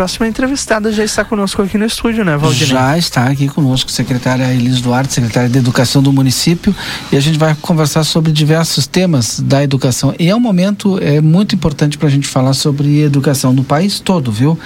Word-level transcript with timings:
próxima 0.00 0.26
entrevistada 0.26 0.90
já 0.90 1.04
está 1.04 1.22
conosco 1.22 1.60
aqui 1.60 1.76
no 1.76 1.84
estúdio, 1.84 2.24
né, 2.24 2.34
Valdir? 2.34 2.66
Já 2.66 2.96
está 2.96 3.26
aqui 3.26 3.46
conosco, 3.48 3.90
secretária 3.90 4.44
Elis 4.44 4.80
Duarte, 4.80 5.12
secretária 5.12 5.46
de 5.46 5.58
Educação 5.58 6.02
do 6.02 6.10
município, 6.10 6.74
e 7.12 7.18
a 7.18 7.20
gente 7.20 7.38
vai 7.38 7.54
conversar 7.60 8.02
sobre 8.04 8.32
diversos 8.32 8.86
temas 8.86 9.38
da 9.40 9.62
educação. 9.62 10.14
E 10.18 10.30
é 10.30 10.34
um 10.34 10.40
momento 10.40 10.98
é 11.02 11.20
muito 11.20 11.54
importante 11.54 11.98
para 11.98 12.08
a 12.08 12.10
gente 12.10 12.26
falar 12.26 12.54
sobre 12.54 13.02
educação 13.02 13.52
no 13.52 13.62
país 13.62 14.00
todo, 14.00 14.32
viu? 14.32 14.58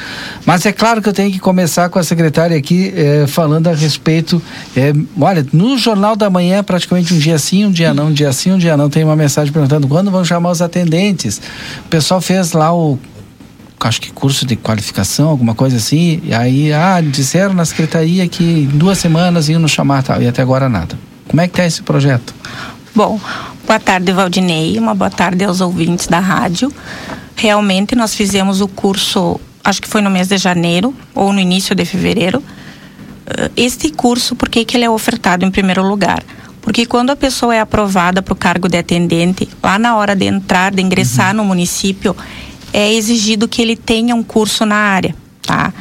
Mas 0.47 0.67
é 0.67 0.73
claro 0.73 1.03
que 1.03 1.09
eu 1.09 1.13
tenho 1.13 1.33
que 1.33 1.41
começar 1.41 1.89
com 1.89 1.99
a 1.99 2.05
secretária 2.05 2.57
aqui 2.57 2.95
é, 2.95 3.27
falando 3.27 3.67
a 3.67 3.75
respeito. 3.75 4.41
É, 4.77 4.93
olha, 5.21 5.45
no 5.53 5.77
Jornal 5.77 6.15
da 6.15 6.31
Manhã, 6.31 6.63
praticamente 6.63 7.13
um 7.13 7.19
dia 7.19 7.41
sim, 7.41 7.65
um 7.65 7.73
dia 7.73 7.93
não, 7.93 8.07
um 8.07 8.13
dia 8.13 8.33
sim, 8.33 8.53
um 8.53 8.59
dia 8.59 8.77
não, 8.77 8.89
tem 8.89 9.03
uma 9.03 9.17
mensagem 9.17 9.53
perguntando 9.53 9.89
quando 9.89 10.13
vão 10.13 10.25
chamar 10.25 10.53
os 10.53 10.63
atendentes. 10.63 11.41
O 11.87 11.89
pessoal 11.89 12.21
fez 12.21 12.53
lá 12.53 12.73
o 12.73 12.97
acho 13.87 14.01
que 14.01 14.11
curso 14.11 14.47
de 14.47 14.57
qualificação, 14.57 15.29
alguma 15.29 15.55
coisa 15.55 15.77
assim. 15.77 16.21
E 16.25 16.35
aí, 16.35 16.73
ah, 16.73 17.01
disseram 17.01 17.53
na 17.53 17.65
secretaria 17.65 18.27
que 18.27 18.43
em 18.43 18.67
duas 18.67 18.99
semanas 18.99 19.49
iam 19.49 19.61
nos 19.61 19.73
chamar 19.73 20.03
tal, 20.03 20.23
e 20.23 20.27
até 20.27 20.41
agora 20.41 20.69
nada. 20.69 20.99
Como 21.29 21.41
é 21.41 21.47
que 21.47 21.53
está 21.53 21.65
esse 21.65 21.83
projeto? 21.83 22.35
Bom, 22.95 23.21
boa 23.67 23.79
tarde, 23.79 24.13
Valdinei. 24.13 24.79
Uma 24.79 24.95
boa 24.95 25.11
tarde 25.11 25.45
aos 25.45 25.61
ouvintes 25.61 26.07
da 26.07 26.19
rádio. 26.19 26.73
Realmente, 27.37 27.95
nós 27.95 28.15
fizemos 28.15 28.61
o 28.61 28.69
curso, 28.69 29.41
acho 29.63 29.83
que 29.83 29.89
foi 29.89 30.01
no 30.01 30.11
mês 30.11 30.29
de 30.29 30.39
janeiro 30.39 30.95
ou 31.15 31.33
no 31.33 31.41
início 31.41 31.75
de 31.75 31.85
fevereiro. 31.85 32.43
Eh, 33.27 33.51
este 33.57 33.91
curso, 33.91 34.37
por 34.37 34.49
que, 34.49 34.65
que 34.65 34.77
ele 34.77 34.85
é 34.85 34.91
ofertado 34.91 35.45
em 35.45 35.51
primeiro 35.51 35.83
lugar? 35.87 36.23
Porque 36.63 36.87
quando 36.87 37.11
a 37.11 37.17
pessoa 37.17 37.55
é 37.55 37.61
aprovada 37.61 38.23
para 38.23 38.33
o 38.33 38.37
cargo 38.37 38.69
de 38.69 38.79
atendente, 38.79 39.47
lá 39.63 39.79
na 39.79 39.97
hora 39.97 40.17
de 40.17 40.25
entrar, 40.25 40.73
de 40.73 40.81
ingressar 40.81 41.31
uhum. 41.33 41.43
no 41.43 41.45
município, 41.45 42.17
é 42.75 42.93
exigido 42.93 43.47
que 43.47 43.63
ele 43.63 43.77
tenha 43.77 44.17
um 44.17 44.23
curso 44.23 44.67
na 44.67 44.75
área, 44.75 45.15
tá? 45.41 45.73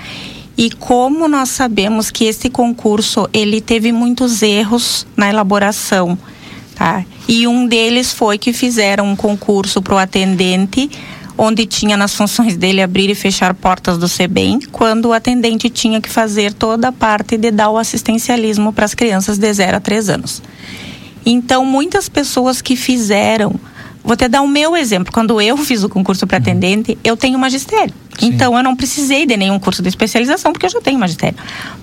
E 0.55 0.69
como 0.69 1.27
nós 1.27 1.49
sabemos 1.49 2.11
que 2.11 2.25
esse 2.25 2.51
concurso 2.51 3.27
ele 3.33 3.59
teve 3.59 3.91
muitos 3.91 4.43
erros 4.43 5.07
na 5.17 5.27
elaboração, 5.27 6.15
tá? 6.75 7.03
E 7.27 7.47
um 7.47 7.65
deles 7.65 8.13
foi 8.13 8.37
que 8.37 8.53
fizeram 8.53 9.07
um 9.07 9.15
concurso 9.15 9.81
para 9.81 9.95
o 9.95 9.97
atendente, 9.97 10.87
onde 11.35 11.65
tinha 11.65 11.97
nas 11.97 12.13
funções 12.13 12.55
dele 12.55 12.79
abrir 12.79 13.09
e 13.09 13.15
fechar 13.15 13.55
portas 13.55 13.97
do 13.97 14.07
SEBEM, 14.07 14.59
quando 14.71 15.05
o 15.05 15.13
atendente 15.13 15.71
tinha 15.71 15.99
que 15.99 16.09
fazer 16.09 16.53
toda 16.53 16.89
a 16.89 16.91
parte 16.91 17.37
de 17.37 17.49
dar 17.49 17.71
o 17.71 17.77
assistencialismo 17.79 18.71
para 18.71 18.85
as 18.85 18.93
crianças 18.93 19.39
de 19.39 19.51
0 19.51 19.77
a 19.77 19.79
3 19.79 20.09
anos. 20.09 20.43
Então, 21.25 21.65
muitas 21.65 22.07
pessoas 22.07 22.61
que 22.61 22.75
fizeram 22.75 23.59
Vou 24.03 24.17
te 24.17 24.27
dar 24.27 24.41
o 24.41 24.47
meu 24.47 24.75
exemplo. 24.75 25.13
Quando 25.13 25.39
eu 25.39 25.55
fiz 25.55 25.83
o 25.83 25.89
concurso 25.89 26.27
para 26.27 26.37
atendente, 26.37 26.97
eu 27.03 27.15
tenho 27.15 27.39
magistério. 27.39 27.93
Sim. 28.19 28.27
Então 28.27 28.55
eu 28.55 28.61
não 28.61 28.75
precisei 28.75 29.25
de 29.25 29.35
nenhum 29.37 29.57
curso 29.57 29.81
de 29.81 29.89
especialização 29.89 30.51
porque 30.51 30.65
eu 30.65 30.69
já 30.69 30.81
tenho 30.81 30.99
magistério. 30.99 31.37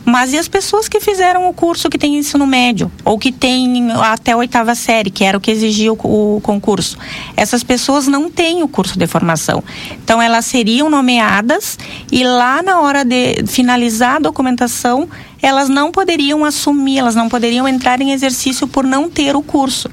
Mas 0.04 0.32
e 0.32 0.38
as 0.38 0.46
pessoas 0.46 0.86
que 0.86 1.00
fizeram 1.00 1.48
o 1.48 1.54
curso 1.54 1.88
que 1.88 1.98
tem 1.98 2.16
ensino 2.16 2.46
médio 2.46 2.92
ou 3.04 3.18
que 3.18 3.32
tem 3.32 3.90
até 3.92 4.32
a 4.32 4.36
oitava 4.36 4.74
série, 4.74 5.10
que 5.10 5.24
era 5.24 5.38
o 5.38 5.40
que 5.40 5.50
exigia 5.50 5.92
o, 5.92 5.96
o 6.36 6.40
concurso? 6.42 6.96
Essas 7.36 7.64
pessoas 7.64 8.06
não 8.06 8.30
têm 8.30 8.62
o 8.62 8.68
curso 8.68 8.98
de 8.98 9.06
formação. 9.06 9.64
Então 10.04 10.20
elas 10.20 10.44
seriam 10.44 10.90
nomeadas 10.90 11.78
e 12.12 12.22
lá 12.22 12.62
na 12.62 12.80
hora 12.80 13.04
de 13.04 13.44
finalizar 13.46 14.16
a 14.16 14.20
documentação, 14.20 15.08
elas 15.42 15.68
não 15.68 15.90
poderiam 15.90 16.44
assumir, 16.44 16.98
elas 16.98 17.14
não 17.14 17.28
poderiam 17.28 17.66
entrar 17.66 18.00
em 18.00 18.12
exercício 18.12 18.68
por 18.68 18.84
não 18.84 19.08
ter 19.08 19.34
o 19.34 19.42
curso. 19.42 19.90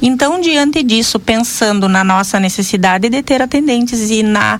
Então, 0.00 0.40
diante 0.40 0.82
disso, 0.82 1.18
pensando 1.18 1.88
na 1.88 2.04
nossa 2.04 2.38
necessidade 2.38 3.08
de 3.08 3.22
ter 3.22 3.42
atendentes 3.42 4.10
e 4.10 4.22
na 4.22 4.58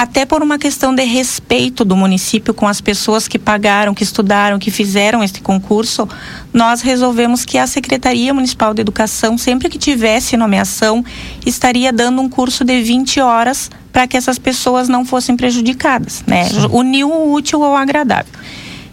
até 0.00 0.24
por 0.24 0.42
uma 0.42 0.58
questão 0.58 0.94
de 0.94 1.04
respeito 1.04 1.84
do 1.84 1.94
município 1.94 2.54
com 2.54 2.66
as 2.66 2.80
pessoas 2.80 3.28
que 3.28 3.38
pagaram, 3.38 3.92
que 3.92 4.02
estudaram, 4.02 4.58
que 4.58 4.70
fizeram 4.70 5.22
este 5.22 5.42
concurso, 5.42 6.08
nós 6.54 6.80
resolvemos 6.80 7.44
que 7.44 7.58
a 7.58 7.66
Secretaria 7.66 8.32
Municipal 8.32 8.72
de 8.72 8.80
Educação, 8.80 9.36
sempre 9.36 9.68
que 9.68 9.76
tivesse 9.76 10.38
nomeação, 10.38 11.04
estaria 11.44 11.92
dando 11.92 12.22
um 12.22 12.30
curso 12.30 12.64
de 12.64 12.80
20 12.80 13.20
horas 13.20 13.70
para 13.92 14.06
que 14.06 14.16
essas 14.16 14.38
pessoas 14.38 14.88
não 14.88 15.04
fossem 15.04 15.36
prejudicadas, 15.36 16.24
né? 16.26 16.48
Unir 16.70 17.04
o 17.04 17.30
útil 17.30 17.62
ao 17.62 17.76
agradável. 17.76 18.32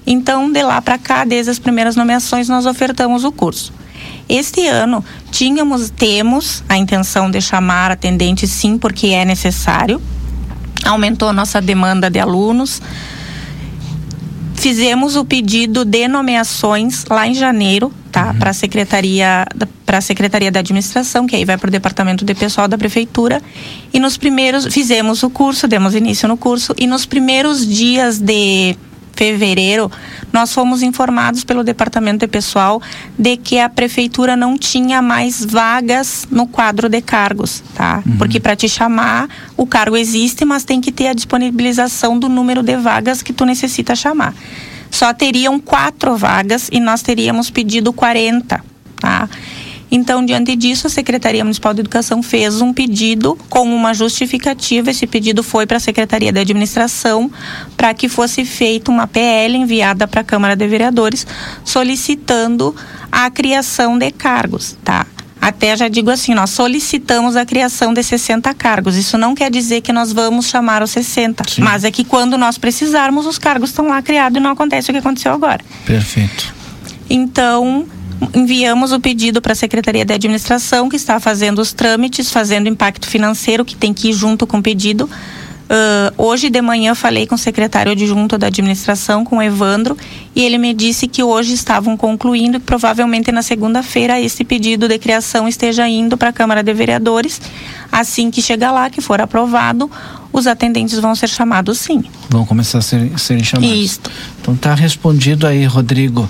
Então, 0.05 0.51
de 0.51 0.61
lá 0.61 0.81
para 0.81 0.97
cá, 0.97 1.23
desde 1.23 1.49
as 1.49 1.57
primeiras 1.57 1.95
nomeações, 1.95 2.49
nós 2.49 2.65
ofertamos 2.65 3.23
o 3.23 3.31
curso. 3.31 3.71
Este 4.29 4.67
ano 4.67 5.03
tínhamos, 5.31 5.89
temos 5.89 6.63
a 6.67 6.77
intenção 6.77 7.31
de 7.31 7.41
chamar 7.41 7.91
atendentes 7.91 8.49
sim, 8.49 8.77
porque 8.77 9.07
é 9.07 9.23
necessário. 9.23 10.01
Aumentou 10.85 11.31
nossa 11.33 11.61
demanda 11.61 12.09
de 12.09 12.19
alunos. 12.19 12.81
Fizemos 14.55 15.15
o 15.15 15.23
pedido 15.23 15.85
de 15.85 16.07
nomeações 16.07 17.05
lá 17.09 17.27
em 17.27 17.33
janeiro, 17.33 17.93
tá? 18.11 18.31
Uhum. 18.31 18.39
Para 18.39 18.49
a 18.49 18.53
secretaria 18.53 19.45
para 19.85 19.99
a 19.99 20.01
secretaria 20.01 20.51
da 20.51 20.59
administração, 20.59 21.25
que 21.25 21.33
aí 21.33 21.45
vai 21.45 21.57
para 21.57 21.69
o 21.69 21.71
departamento 21.71 22.25
de 22.25 22.35
pessoal 22.35 22.67
da 22.67 22.77
prefeitura. 22.77 23.41
E 23.93 24.01
nos 24.01 24.17
primeiros 24.17 24.65
fizemos 24.65 25.23
o 25.23 25.29
curso, 25.29 25.65
demos 25.65 25.95
início 25.95 26.27
no 26.27 26.35
curso 26.35 26.75
e 26.77 26.85
nos 26.85 27.05
primeiros 27.05 27.65
dias 27.65 28.19
de 28.19 28.75
fevereiro, 29.13 29.89
nós 30.31 30.53
fomos 30.53 30.83
informados 30.83 31.43
pelo 31.43 31.63
departamento 31.63 32.19
de 32.19 32.27
pessoal 32.27 32.81
de 33.17 33.37
que 33.37 33.59
a 33.59 33.69
prefeitura 33.69 34.35
não 34.35 34.57
tinha 34.57 35.01
mais 35.01 35.43
vagas 35.43 36.27
no 36.29 36.47
quadro 36.47 36.89
de 36.89 37.01
cargos, 37.01 37.63
tá? 37.73 38.03
Uhum. 38.05 38.17
Porque 38.17 38.39
para 38.39 38.55
te 38.55 38.67
chamar, 38.67 39.27
o 39.55 39.65
cargo 39.65 39.95
existe, 39.95 40.45
mas 40.45 40.63
tem 40.63 40.81
que 40.81 40.91
ter 40.91 41.07
a 41.07 41.13
disponibilização 41.13 42.19
do 42.19 42.29
número 42.29 42.61
de 42.61 42.75
vagas 42.77 43.21
que 43.21 43.33
tu 43.33 43.45
necessita 43.45 43.95
chamar. 43.95 44.33
Só 44.91 45.13
teriam 45.13 45.59
quatro 45.59 46.15
vagas 46.15 46.69
e 46.71 46.79
nós 46.79 47.01
teríamos 47.01 47.49
pedido 47.49 47.91
40, 47.91 48.63
tá? 48.99 49.29
Então, 49.89 50.25
diante 50.25 50.55
disso, 50.55 50.87
a 50.87 50.89
Secretaria 50.89 51.43
Municipal 51.43 51.73
de 51.73 51.79
Educação 51.79 52.21
fez 52.21 52.61
um 52.61 52.73
pedido 52.73 53.37
com 53.49 53.63
uma 53.73 53.93
justificativa. 53.93 54.91
Esse 54.91 55.07
pedido 55.07 55.41
foi 55.43 55.65
para 55.65 55.77
a 55.77 55.79
Secretaria 55.79 56.31
de 56.31 56.39
Administração 56.39 57.31
para 57.75 57.93
que 57.93 58.09
fosse 58.09 58.43
feita 58.43 58.91
uma 58.91 59.07
PL 59.07 59.57
enviada 59.57 60.07
para 60.07 60.21
a 60.21 60.23
Câmara 60.23 60.55
de 60.55 60.67
Vereadores 60.67 61.25
solicitando 61.63 62.75
a 63.11 63.29
criação 63.31 63.97
de 63.97 64.11
cargos, 64.11 64.77
tá? 64.83 65.05
Até 65.39 65.77
já 65.77 65.87
digo 65.87 66.09
assim, 66.09 66.33
nós 66.33 66.49
solicitamos 66.49 67.35
a 67.35 67.45
criação 67.45 67.93
de 67.93 68.03
60 68.03 68.53
cargos. 68.55 68.97
Isso 68.97 69.17
não 69.17 69.33
quer 69.33 69.49
dizer 69.49 69.81
que 69.81 69.93
nós 69.93 70.11
vamos 70.11 70.47
chamar 70.47 70.83
os 70.83 70.91
60, 70.91 71.43
Sim. 71.47 71.61
mas 71.61 71.83
é 71.83 71.91
que 71.91 72.03
quando 72.03 72.37
nós 72.37 72.57
precisarmos, 72.57 73.25
os 73.25 73.37
cargos 73.37 73.69
estão 73.69 73.87
lá 73.87 74.01
criados 74.01 74.37
e 74.37 74.41
não 74.41 74.51
acontece 74.51 74.89
o 74.89 74.93
que 74.93 74.99
aconteceu 74.99 75.31
agora. 75.31 75.63
Perfeito. 75.85 76.53
Então, 77.09 77.87
enviamos 78.33 78.91
o 78.91 78.99
pedido 78.99 79.41
para 79.41 79.53
a 79.53 79.55
Secretaria 79.55 80.05
de 80.05 80.13
Administração, 80.13 80.89
que 80.89 80.95
está 80.95 81.19
fazendo 81.19 81.59
os 81.59 81.73
trâmites, 81.73 82.31
fazendo 82.31 82.67
impacto 82.67 83.07
financeiro, 83.07 83.65
que 83.65 83.75
tem 83.75 83.93
que 83.93 84.09
ir 84.09 84.13
junto 84.13 84.47
com 84.47 84.57
o 84.57 84.63
pedido. 84.63 85.09
Uh, 85.67 86.23
hoje 86.23 86.49
de 86.49 86.61
manhã 86.61 86.95
falei 86.95 87.27
com 87.27 87.35
o 87.35 87.37
secretário 87.37 87.91
adjunto 87.91 88.37
da 88.37 88.47
administração, 88.47 89.25
com 89.25 89.37
o 89.37 89.41
Evandro, 89.41 89.97
e 90.33 90.41
ele 90.41 90.57
me 90.57 90.73
disse 90.73 91.09
que 91.09 91.21
hoje 91.21 91.53
estavam 91.53 91.97
concluindo 91.97 92.55
e 92.55 92.59
provavelmente 92.59 93.33
na 93.33 93.41
segunda-feira 93.41 94.19
esse 94.19 94.45
pedido 94.45 94.87
de 94.87 94.97
criação 94.97 95.45
esteja 95.45 95.85
indo 95.85 96.15
para 96.15 96.29
a 96.29 96.33
Câmara 96.33 96.63
de 96.63 96.73
Vereadores. 96.73 97.41
Assim 97.91 98.31
que 98.31 98.41
chegar 98.41 98.71
lá, 98.71 98.89
que 98.89 99.01
for 99.01 99.19
aprovado, 99.19 99.91
os 100.31 100.47
atendentes 100.47 100.99
vão 100.99 101.13
ser 101.15 101.27
chamados 101.27 101.79
sim. 101.79 102.01
Vão 102.29 102.45
começar 102.45 102.77
a 102.77 102.81
ser, 102.81 103.11
serem 103.19 103.43
chamados. 103.43 103.77
Isso. 103.77 103.99
Então 104.41 104.55
tá 104.55 104.73
respondido 104.73 105.45
aí, 105.45 105.65
Rodrigo. 105.65 106.29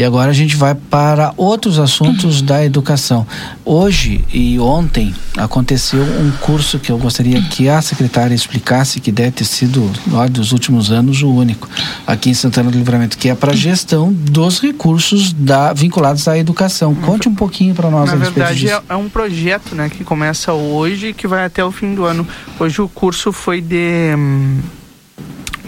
E 0.00 0.02
agora 0.02 0.30
a 0.30 0.32
gente 0.32 0.56
vai 0.56 0.74
para 0.74 1.34
outros 1.36 1.78
assuntos 1.78 2.40
uhum. 2.40 2.46
da 2.46 2.64
educação. 2.64 3.26
Hoje 3.62 4.24
e 4.32 4.58
ontem 4.58 5.14
aconteceu 5.36 6.00
um 6.00 6.30
curso 6.40 6.78
que 6.78 6.90
eu 6.90 6.96
gostaria 6.96 7.38
que 7.42 7.68
a 7.68 7.82
secretária 7.82 8.34
explicasse, 8.34 8.98
que 8.98 9.12
deve 9.12 9.32
ter 9.32 9.44
sido, 9.44 9.92
ó, 10.14 10.26
dos 10.26 10.52
últimos 10.52 10.90
anos, 10.90 11.22
o 11.22 11.30
único, 11.30 11.68
aqui 12.06 12.30
em 12.30 12.34
Santana 12.34 12.70
do 12.70 12.78
Livramento, 12.78 13.18
que 13.18 13.28
é 13.28 13.34
para 13.34 13.52
gestão 13.52 14.10
dos 14.10 14.58
recursos 14.58 15.34
da, 15.34 15.74
vinculados 15.74 16.26
à 16.26 16.38
educação. 16.38 16.94
Conte 16.94 17.28
um 17.28 17.34
pouquinho 17.34 17.74
para 17.74 17.90
nós 17.90 18.06
Na 18.06 18.14
a 18.14 18.16
verdade, 18.16 18.60
disso. 18.60 18.82
É, 18.88 18.94
é 18.94 18.96
um 18.96 19.10
projeto 19.10 19.74
né, 19.74 19.90
que 19.90 20.02
começa 20.02 20.50
hoje 20.54 21.08
e 21.08 21.12
que 21.12 21.26
vai 21.26 21.44
até 21.44 21.62
o 21.62 21.70
fim 21.70 21.94
do 21.94 22.06
ano. 22.06 22.26
Hoje 22.58 22.80
o 22.80 22.88
curso 22.88 23.32
foi 23.32 23.60
de. 23.60 24.14
Hum, 24.16 24.60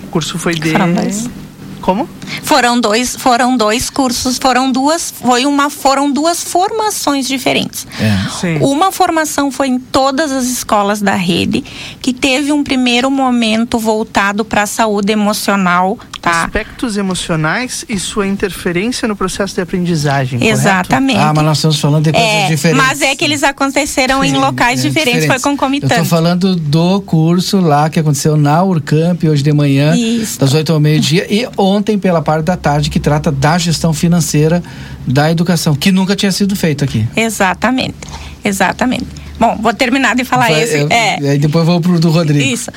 o 0.04 0.06
curso 0.06 0.38
foi 0.38 0.54
de. 0.54 0.72
Como? 1.82 2.08
Foram 2.42 2.80
dois, 2.80 3.16
foram 3.16 3.56
dois 3.56 3.90
cursos, 3.90 4.38
foram 4.38 4.70
duas, 4.70 5.10
foi 5.10 5.46
uma, 5.46 5.70
foram 5.70 6.10
duas 6.10 6.42
formações 6.42 7.26
diferentes. 7.26 7.86
É. 8.00 8.58
Uma 8.60 8.92
formação 8.92 9.50
foi 9.50 9.68
em 9.68 9.78
todas 9.78 10.32
as 10.32 10.46
escolas 10.46 11.00
da 11.00 11.14
rede, 11.14 11.64
que 12.00 12.12
teve 12.12 12.52
um 12.52 12.64
primeiro 12.64 13.10
momento 13.10 13.78
voltado 13.78 14.44
para 14.44 14.62
a 14.62 14.66
saúde 14.66 15.12
emocional, 15.12 15.98
tá? 16.20 16.44
aspectos 16.44 16.96
emocionais 16.96 17.84
e 17.88 17.98
sua 17.98 18.26
interferência 18.26 19.06
no 19.06 19.16
processo 19.16 19.54
de 19.54 19.60
aprendizagem. 19.60 20.44
Exatamente. 20.46 21.14
Correto? 21.14 21.30
Ah, 21.30 21.34
mas 21.34 21.44
nós 21.44 21.58
estamos 21.58 21.80
falando 21.80 22.04
de 22.04 22.12
coisas 22.12 22.30
é, 22.30 22.48
diferentes. 22.48 22.86
Mas 22.86 23.02
é 23.02 23.14
que 23.14 23.24
eles 23.24 23.42
aconteceram 23.42 24.22
Sim, 24.22 24.28
em 24.28 24.32
locais 24.34 24.80
é, 24.80 24.88
diferentes, 24.88 25.22
diferentes, 25.22 25.42
foi 25.42 25.50
concomitante. 25.50 25.92
Eu 25.92 26.02
estou 26.02 26.18
falando 26.18 26.56
do 26.56 27.00
curso 27.02 27.60
lá 27.60 27.90
que 27.90 27.98
aconteceu 28.00 28.36
na 28.36 28.62
Urcamp 28.62 29.24
hoje 29.24 29.42
de 29.42 29.52
manhã, 29.52 29.94
Isso. 29.94 30.38
das 30.38 30.54
8 30.54 30.72
ao 30.72 30.80
meio-dia, 30.80 31.26
e 31.28 31.46
ontem 31.56 31.98
pela 31.98 32.21
parte 32.22 32.44
da 32.44 32.56
tarde, 32.56 32.88
que 32.88 33.00
trata 33.00 33.30
da 33.30 33.58
gestão 33.58 33.92
financeira 33.92 34.62
da 35.06 35.30
educação, 35.30 35.74
que 35.74 35.90
nunca 35.92 36.16
tinha 36.16 36.32
sido 36.32 36.54
feito 36.56 36.84
aqui. 36.84 37.06
Exatamente. 37.16 37.96
Exatamente. 38.44 39.06
Bom, 39.38 39.58
vou 39.60 39.74
terminar 39.74 40.14
de 40.14 40.24
falar 40.24 40.48
Vai, 40.50 40.62
esse. 40.62 40.78
Eu, 40.78 40.88
é. 40.88 41.18
E 41.20 41.28
aí 41.28 41.38
depois 41.38 41.66
vou 41.66 41.80
pro 41.80 41.98
do 41.98 42.10
Rodrigo. 42.10 42.44
Isso. 42.44 42.70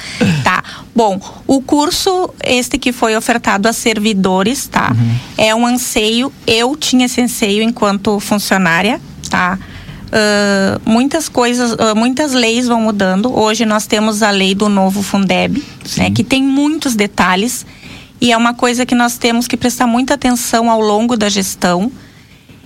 Tá. 0.43 0.63
Bom, 0.95 1.19
o 1.45 1.61
curso 1.61 2.33
este 2.43 2.79
que 2.79 2.91
foi 2.91 3.15
ofertado 3.15 3.67
a 3.67 3.73
servidores, 3.73 4.65
tá? 4.67 4.91
Uhum. 4.91 5.15
É 5.37 5.53
um 5.53 5.65
anseio. 5.65 6.31
Eu 6.47 6.75
tinha 6.75 7.05
esse 7.05 7.21
anseio 7.21 7.61
enquanto 7.61 8.19
funcionária, 8.19 8.99
tá? 9.29 9.59
Uh, 10.05 10.89
muitas 10.89 11.27
coisas, 11.27 11.73
uh, 11.73 11.95
muitas 11.95 12.33
leis 12.33 12.67
vão 12.67 12.81
mudando. 12.81 13.37
Hoje 13.37 13.65
nós 13.65 13.85
temos 13.85 14.23
a 14.23 14.31
lei 14.31 14.55
do 14.55 14.69
novo 14.69 15.03
Fundeb, 15.03 15.61
né, 15.97 16.09
que 16.09 16.23
tem 16.23 16.41
muitos 16.41 16.95
detalhes 16.95 17.65
e 18.19 18.31
é 18.31 18.37
uma 18.37 18.53
coisa 18.53 18.85
que 18.85 18.95
nós 18.95 19.17
temos 19.17 19.47
que 19.47 19.57
prestar 19.57 19.87
muita 19.87 20.13
atenção 20.13 20.69
ao 20.69 20.79
longo 20.79 21.17
da 21.17 21.29
gestão. 21.29 21.91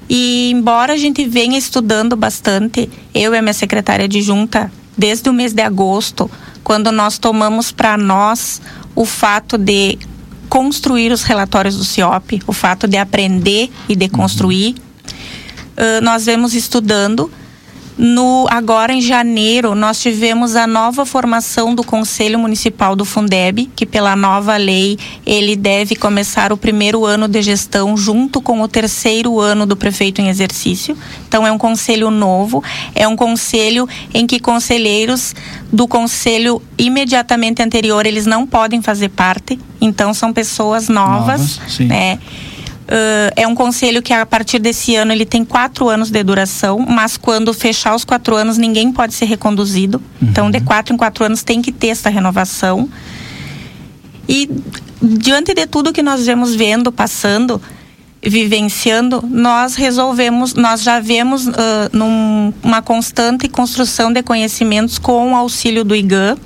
E 0.07 0.51
embora 0.51 0.93
a 0.93 0.97
gente 0.97 1.25
venha 1.27 1.57
estudando 1.57 2.15
bastante, 2.15 2.89
eu 3.13 3.33
e 3.33 3.37
a 3.37 3.41
minha 3.41 3.53
secretária 3.53 4.07
de 4.07 4.21
junta, 4.21 4.71
desde 4.97 5.29
o 5.29 5.33
mês 5.33 5.53
de 5.53 5.61
agosto, 5.61 6.29
quando 6.63 6.91
nós 6.91 7.17
tomamos 7.17 7.71
para 7.71 7.97
nós 7.97 8.61
o 8.95 9.05
fato 9.05 9.57
de 9.57 9.97
construir 10.49 11.11
os 11.11 11.23
relatórios 11.23 11.77
do 11.77 11.85
CIOP, 11.85 12.41
o 12.47 12.53
fato 12.53 12.87
de 12.87 12.97
aprender 12.97 13.71
e 13.87 13.95
de 13.95 14.09
construir, 14.09 14.75
uhum. 14.75 15.99
uh, 15.99 16.01
nós 16.01 16.25
vemos 16.25 16.55
estudando 16.55 17.31
no, 18.01 18.47
agora 18.49 18.93
em 18.93 19.01
janeiro, 19.01 19.75
nós 19.75 19.99
tivemos 20.01 20.55
a 20.55 20.65
nova 20.65 21.05
formação 21.05 21.75
do 21.75 21.83
Conselho 21.83 22.39
Municipal 22.39 22.95
do 22.95 23.03
Fundeb, 23.03 23.69
que 23.75 23.85
pela 23.85 24.15
nova 24.15 24.55
lei 24.55 24.97
ele 25.25 25.53
deve 25.53 25.97
começar 25.97 26.53
o 26.53 26.57
primeiro 26.57 27.03
ano 27.05 27.27
de 27.27 27.41
gestão 27.41 27.97
junto 27.97 28.41
com 28.41 28.61
o 28.61 28.69
terceiro 28.69 29.37
ano 29.41 29.65
do 29.65 29.75
prefeito 29.75 30.21
em 30.21 30.29
exercício. 30.29 30.97
Então 31.27 31.45
é 31.45 31.51
um 31.51 31.57
conselho 31.57 32.09
novo, 32.09 32.63
é 32.95 33.05
um 33.05 33.17
conselho 33.17 33.85
em 34.13 34.25
que 34.25 34.39
conselheiros 34.39 35.35
do 35.69 35.85
conselho 35.85 36.61
imediatamente 36.77 37.61
anterior 37.61 38.05
eles 38.05 38.25
não 38.25 38.47
podem 38.47 38.81
fazer 38.81 39.09
parte. 39.09 39.59
Então 39.81 40.13
são 40.13 40.31
pessoas 40.31 40.87
novas, 40.87 41.57
novas 41.57 41.79
né? 41.79 42.17
Uh, 42.89 43.29
é 43.35 43.47
um 43.47 43.53
conselho 43.53 44.01
que 44.01 44.11
a 44.11 44.25
partir 44.25 44.57
desse 44.57 44.95
ano 44.95 45.11
ele 45.11 45.23
tem 45.23 45.45
quatro 45.45 45.87
anos 45.87 46.09
de 46.09 46.23
duração, 46.23 46.79
mas 46.79 47.17
quando 47.17 47.53
fechar 47.53 47.93
os 47.93 48.03
quatro 48.03 48.35
anos 48.35 48.57
ninguém 48.57 48.91
pode 48.91 49.13
ser 49.13 49.25
reconduzido. 49.25 50.01
Uhum. 50.19 50.27
Então, 50.27 50.49
de 50.49 50.59
quatro 50.59 50.95
em 50.95 50.97
quatro 50.97 51.23
anos 51.23 51.43
tem 51.43 51.61
que 51.61 51.71
ter 51.71 51.89
essa 51.89 52.09
renovação. 52.09 52.89
E 54.27 54.49
diante 54.99 55.53
de 55.53 55.67
tudo 55.67 55.93
que 55.93 56.01
nós 56.01 56.25
vemos 56.25 56.55
vendo, 56.55 56.91
passando, 56.91 57.61
vivenciando, 58.23 59.23
nós 59.23 59.75
resolvemos, 59.75 60.55
nós 60.55 60.81
já 60.81 60.99
vemos 60.99 61.45
uh, 61.45 61.53
numa 61.93 62.81
constante 62.81 63.47
construção 63.47 64.11
de 64.11 64.23
conhecimentos 64.23 64.97
com 64.97 65.33
o 65.33 65.35
auxílio 65.35 65.83
do 65.83 65.95
IGAN. 65.95 66.37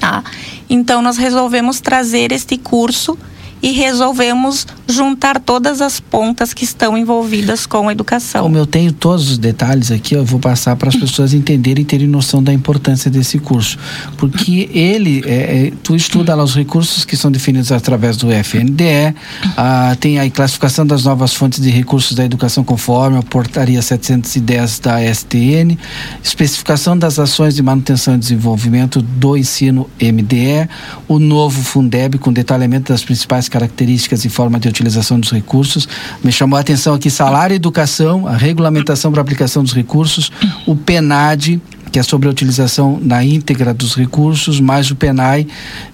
Tá? 0.00 0.24
Então, 0.68 1.00
nós 1.00 1.16
resolvemos 1.16 1.80
trazer 1.80 2.32
este 2.32 2.58
curso 2.58 3.16
e 3.62 3.72
resolvemos 3.72 4.66
juntar 4.86 5.40
todas 5.40 5.80
as 5.80 6.00
pontas 6.00 6.54
que 6.54 6.64
estão 6.64 6.96
envolvidas 6.96 7.66
com 7.66 7.88
a 7.88 7.92
educação. 7.92 8.42
Como 8.42 8.56
eu 8.56 8.66
tenho 8.66 8.92
todos 8.92 9.30
os 9.30 9.38
detalhes 9.38 9.90
aqui, 9.90 10.14
eu 10.14 10.24
vou 10.24 10.40
passar 10.40 10.76
para 10.76 10.88
as 10.88 10.96
pessoas 10.96 11.34
entenderem 11.34 11.82
e 11.82 11.84
terem 11.84 12.06
noção 12.06 12.42
da 12.42 12.52
importância 12.52 13.10
desse 13.10 13.38
curso. 13.38 13.78
Porque 14.16 14.70
ele, 14.72 15.22
é, 15.26 15.66
é, 15.66 15.72
tu 15.82 15.94
estuda 15.94 16.34
lá 16.34 16.42
os 16.42 16.54
recursos 16.54 17.04
que 17.04 17.16
são 17.16 17.30
definidos 17.30 17.72
através 17.72 18.16
do 18.16 18.30
FNDE, 18.32 19.14
ah, 19.56 19.96
tem 20.00 20.18
a 20.18 20.30
classificação 20.30 20.86
das 20.86 21.04
novas 21.04 21.34
fontes 21.34 21.60
de 21.60 21.70
recursos 21.70 22.14
da 22.16 22.24
educação 22.24 22.64
conforme 22.64 23.18
a 23.18 23.22
portaria 23.22 23.82
710 23.82 24.78
da 24.80 25.00
STN, 25.14 25.78
especificação 26.22 26.96
das 26.96 27.18
ações 27.18 27.54
de 27.54 27.62
manutenção 27.62 28.14
e 28.14 28.18
desenvolvimento 28.18 29.02
do 29.02 29.36
ensino 29.36 29.88
MDE, 30.00 30.68
o 31.06 31.18
novo 31.18 31.62
Fundeb 31.62 32.18
com 32.18 32.32
detalhamento 32.32 32.92
das 32.92 33.02
principais 33.02 33.47
características 33.48 34.24
e 34.24 34.28
forma 34.28 34.58
de 34.58 34.68
utilização 34.68 35.18
dos 35.18 35.30
recursos. 35.30 35.88
Me 36.22 36.32
chamou 36.32 36.56
a 36.56 36.60
atenção 36.60 36.94
aqui 36.94 37.10
salário 37.10 37.54
e 37.54 37.56
educação, 37.56 38.26
a 38.26 38.36
regulamentação 38.36 39.10
para 39.10 39.20
aplicação 39.20 39.62
dos 39.62 39.72
recursos, 39.72 40.30
o 40.66 40.76
PENAD, 40.76 41.60
que 41.90 41.98
é 41.98 42.02
sobre 42.02 42.28
a 42.28 42.30
utilização 42.30 42.98
na 43.00 43.24
íntegra 43.24 43.72
dos 43.72 43.94
recursos, 43.94 44.60
mais 44.60 44.90
o 44.90 44.96
PENAI. 44.96 45.46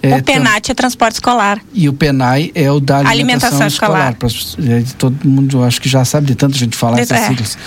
É, 0.03 0.17
o 0.17 0.23
PENAT 0.23 0.71
é 0.71 0.75
transporte 0.75 1.15
escolar. 1.15 1.61
E 1.73 1.89
o 1.89 1.93
PENAI 1.93 2.51
é 2.55 2.71
o 2.71 2.81
da 2.81 2.99
alimentação, 2.99 3.61
alimentação 3.61 3.67
escolar. 3.67 4.17
escolar. 4.23 4.79
É, 4.79 4.85
todo 4.99 5.17
mundo 5.27 5.63
acho 5.63 5.81
que 5.81 5.89
já 5.89 6.05
sabe 6.05 6.27
de 6.27 6.35
tanta 6.35 6.57
gente 6.57 6.77
falar 6.77 7.01
essas 7.01 7.19
é. 7.19 7.29
siglas. 7.29 7.59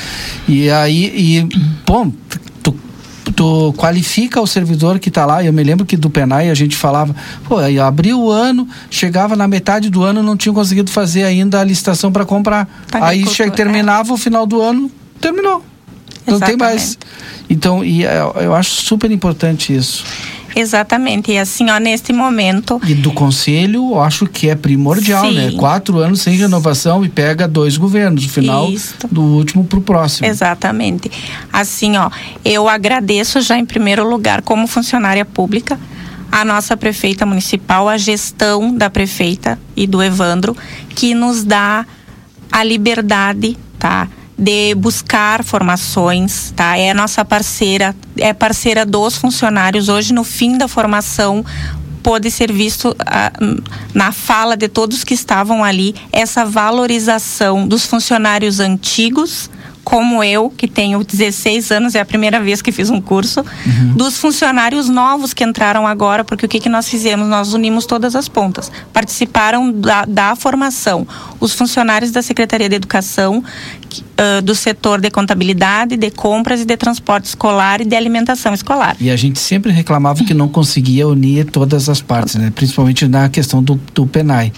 E 0.48 0.70
aí, 0.70 1.14
e, 1.16 1.50
bom, 1.86 2.12
tu 3.38 3.72
qualifica 3.78 4.42
o 4.42 4.48
servidor 4.48 4.98
que 4.98 5.10
está 5.10 5.24
lá. 5.24 5.44
Eu 5.44 5.54
me 5.54 5.64
lembro 5.64 5.86
que 5.86 5.96
do 5.96 6.10
Penai 6.10 6.50
a 6.50 6.56
gente 6.56 6.76
falava, 6.76 7.16
pô, 7.48 7.58
aí 7.60 7.80
abriu 7.80 8.20
o 8.20 8.32
ano, 8.32 8.68
chegava 8.90 9.36
na 9.36 9.48
metade 9.48 9.92
do 9.92 10.04
ano, 10.04 10.24
não 10.24 10.36
tinha 10.36 10.52
conseguido 10.52 10.90
fazer 10.90 11.24
ainda 11.24 11.62
a 11.62 11.64
licitação 11.64 12.12
para 12.12 12.26
comprar. 12.26 12.68
aí 12.92 13.26
che- 13.28 13.44
é. 13.44 13.50
terminava 13.52 14.10
é. 14.10 14.14
o 14.14 14.18
final 14.18 14.48
do 14.48 14.60
ano, 14.60 14.92
terminou. 15.22 15.64
Não 16.26 16.40
tem 16.40 16.58
mais. 16.58 16.98
Então, 17.50 17.86
e 17.86 18.04
é, 18.06 18.20
eu 18.42 18.56
acho 18.56 18.72
super 18.72 19.10
importante 19.12 19.74
isso. 19.74 20.04
Exatamente. 20.60 21.32
E 21.32 21.38
assim, 21.38 21.70
ó, 21.70 21.78
neste 21.78 22.12
momento. 22.12 22.82
E 22.88 22.96
do 22.96 23.12
conselho, 23.12 23.92
eu 23.92 24.02
acho 24.02 24.26
que 24.26 24.50
é 24.50 24.56
primordial, 24.56 25.32
né? 25.32 25.50
Sim. 25.50 25.56
né? 25.56 25.60
Quatro 25.60 26.00
anos 26.00 26.22
sem 26.22 26.36
renovação 26.36 27.06
e 27.06 27.10
pega 27.10 27.48
dois 27.48 27.78
governos, 27.78 28.26
o 28.26 28.30
final 28.30 28.70
Isto. 28.70 29.08
do 29.12 29.22
último 29.22 29.64
para 29.64 29.78
o 29.78 29.82
próximo. 29.82 30.28
Exatamente. 30.28 31.12
Assim, 31.54 31.96
ó, 31.98 32.10
eu 32.44 32.68
agradeço 32.68 33.40
já 33.42 33.58
em 33.58 33.66
primeiro 33.66 34.08
lugar, 34.10 34.42
como 34.42 34.66
funcionária 34.66 35.24
pública, 35.24 35.80
a 36.32 36.44
nossa 36.44 36.76
prefeita 36.76 37.26
municipal, 37.26 37.88
a 37.88 37.98
gestão 37.98 38.76
da 38.76 38.90
prefeita 38.90 39.60
e 39.76 39.86
do 39.86 40.02
Evandro, 40.02 40.58
que 40.90 41.14
nos 41.14 41.44
dá 41.44 41.86
a 42.52 42.64
liberdade, 42.64 43.56
tá? 43.78 44.08
De 44.38 44.76
buscar 44.76 45.44
formações, 45.44 46.54
tá? 46.56 46.78
É 46.78 46.94
nossa 46.94 47.26
parceira, 47.26 47.96
é 48.18 48.34
parceira 48.34 48.86
dos 48.86 49.18
funcionários. 49.18 49.90
Hoje, 49.90 50.14
no 50.14 50.24
fim 50.24 50.58
da 50.58 50.68
formação, 50.68 51.44
pode 52.04 52.30
ser 52.30 52.52
visto 52.52 52.96
ah, 53.06 53.32
na 53.94 54.12
fala 54.12 54.56
de 54.56 54.68
todos 54.68 55.04
que 55.04 55.14
estavam 55.14 55.64
ali 55.64 55.96
essa 56.12 56.46
valorização 56.46 57.68
dos 57.68 57.86
funcionários 57.86 58.60
antigos 58.60 59.50
como 59.88 60.22
eu, 60.22 60.50
que 60.50 60.68
tenho 60.68 61.02
16 61.02 61.72
anos, 61.72 61.96
é 61.96 62.02
a 62.02 62.06
primeira 62.06 62.42
vez 62.42 62.62
que 62.62 62.74
fiz 62.74 62.90
um 62.90 63.00
curso, 63.00 63.40
uhum. 63.40 63.94
dos 63.94 64.18
funcionários 64.18 64.90
novos 64.90 65.34
que 65.34 65.46
entraram 65.46 65.88
agora, 65.88 66.26
porque 66.26 66.46
o 66.46 66.50
que, 66.50 66.60
que 66.60 66.68
nós 66.68 66.90
fizemos? 66.90 67.26
Nós 67.26 67.54
unimos 67.54 67.86
todas 67.86 68.14
as 68.14 68.28
pontas. 68.28 68.70
Participaram 68.92 69.72
da, 69.72 70.04
da 70.04 70.36
formação 70.36 71.08
os 71.40 71.54
funcionários 71.54 72.12
da 72.12 72.22
Secretaria 72.22 72.68
de 72.68 72.76
Educação, 72.76 73.42
uh, 73.42 74.42
do 74.42 74.54
setor 74.54 75.00
de 75.00 75.10
contabilidade, 75.10 75.96
de 75.96 76.12
compras 76.12 76.60
e 76.60 76.66
de 76.66 76.76
transporte 76.76 77.24
escolar 77.24 77.80
e 77.80 77.86
de 77.86 77.96
alimentação 77.96 78.54
escolar. 78.54 78.98
E 79.00 79.10
a 79.10 79.16
gente 79.16 79.40
sempre 79.40 79.72
reclamava 79.72 80.22
que 80.26 80.34
não 80.34 80.50
conseguia 80.50 81.08
unir 81.08 81.46
todas 81.46 81.88
as 81.88 82.02
partes, 82.02 82.36
né? 82.36 82.52
principalmente 82.54 83.08
na 83.08 83.30
questão 83.30 83.64
do, 83.64 83.80
do 83.94 84.06
PENAI. 84.06 84.52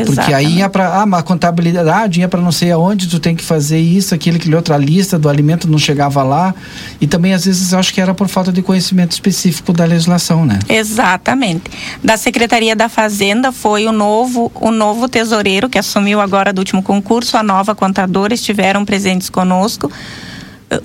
Exatamente. 0.00 0.16
Porque 0.16 0.34
aí 0.34 0.58
ia 0.58 0.68
para 0.68 1.00
ah, 1.00 1.04
uma 1.04 1.22
contabilidade, 1.22 2.20
ia 2.20 2.28
para 2.28 2.40
não 2.40 2.52
sei 2.52 2.70
aonde, 2.70 3.08
tu 3.08 3.18
tem 3.18 3.34
que 3.34 3.44
fazer 3.44 3.78
isso, 3.78 4.14
aquilo, 4.14 4.36
aquele 4.36 4.54
outra 4.54 4.76
lista 4.76 5.18
do 5.18 5.28
alimento 5.28 5.68
não 5.68 5.78
chegava 5.78 6.22
lá. 6.22 6.54
E 7.00 7.06
também 7.06 7.34
às 7.34 7.44
vezes 7.44 7.72
acho 7.74 7.92
que 7.92 8.00
era 8.00 8.14
por 8.14 8.28
falta 8.28 8.52
de 8.52 8.62
conhecimento 8.62 9.12
específico 9.12 9.72
da 9.72 9.84
legislação, 9.84 10.44
né? 10.44 10.58
Exatamente. 10.68 11.70
Da 12.02 12.16
Secretaria 12.16 12.74
da 12.74 12.88
Fazenda 12.88 13.52
foi 13.52 13.86
o 13.86 13.92
novo, 13.92 14.50
o 14.54 14.70
novo 14.70 15.08
tesoureiro 15.08 15.68
que 15.68 15.78
assumiu 15.78 16.20
agora 16.20 16.52
do 16.52 16.58
último 16.58 16.82
concurso, 16.82 17.36
a 17.36 17.42
nova 17.42 17.74
contadora 17.74 18.34
estiveram 18.34 18.84
presentes 18.84 19.30
conosco 19.30 19.90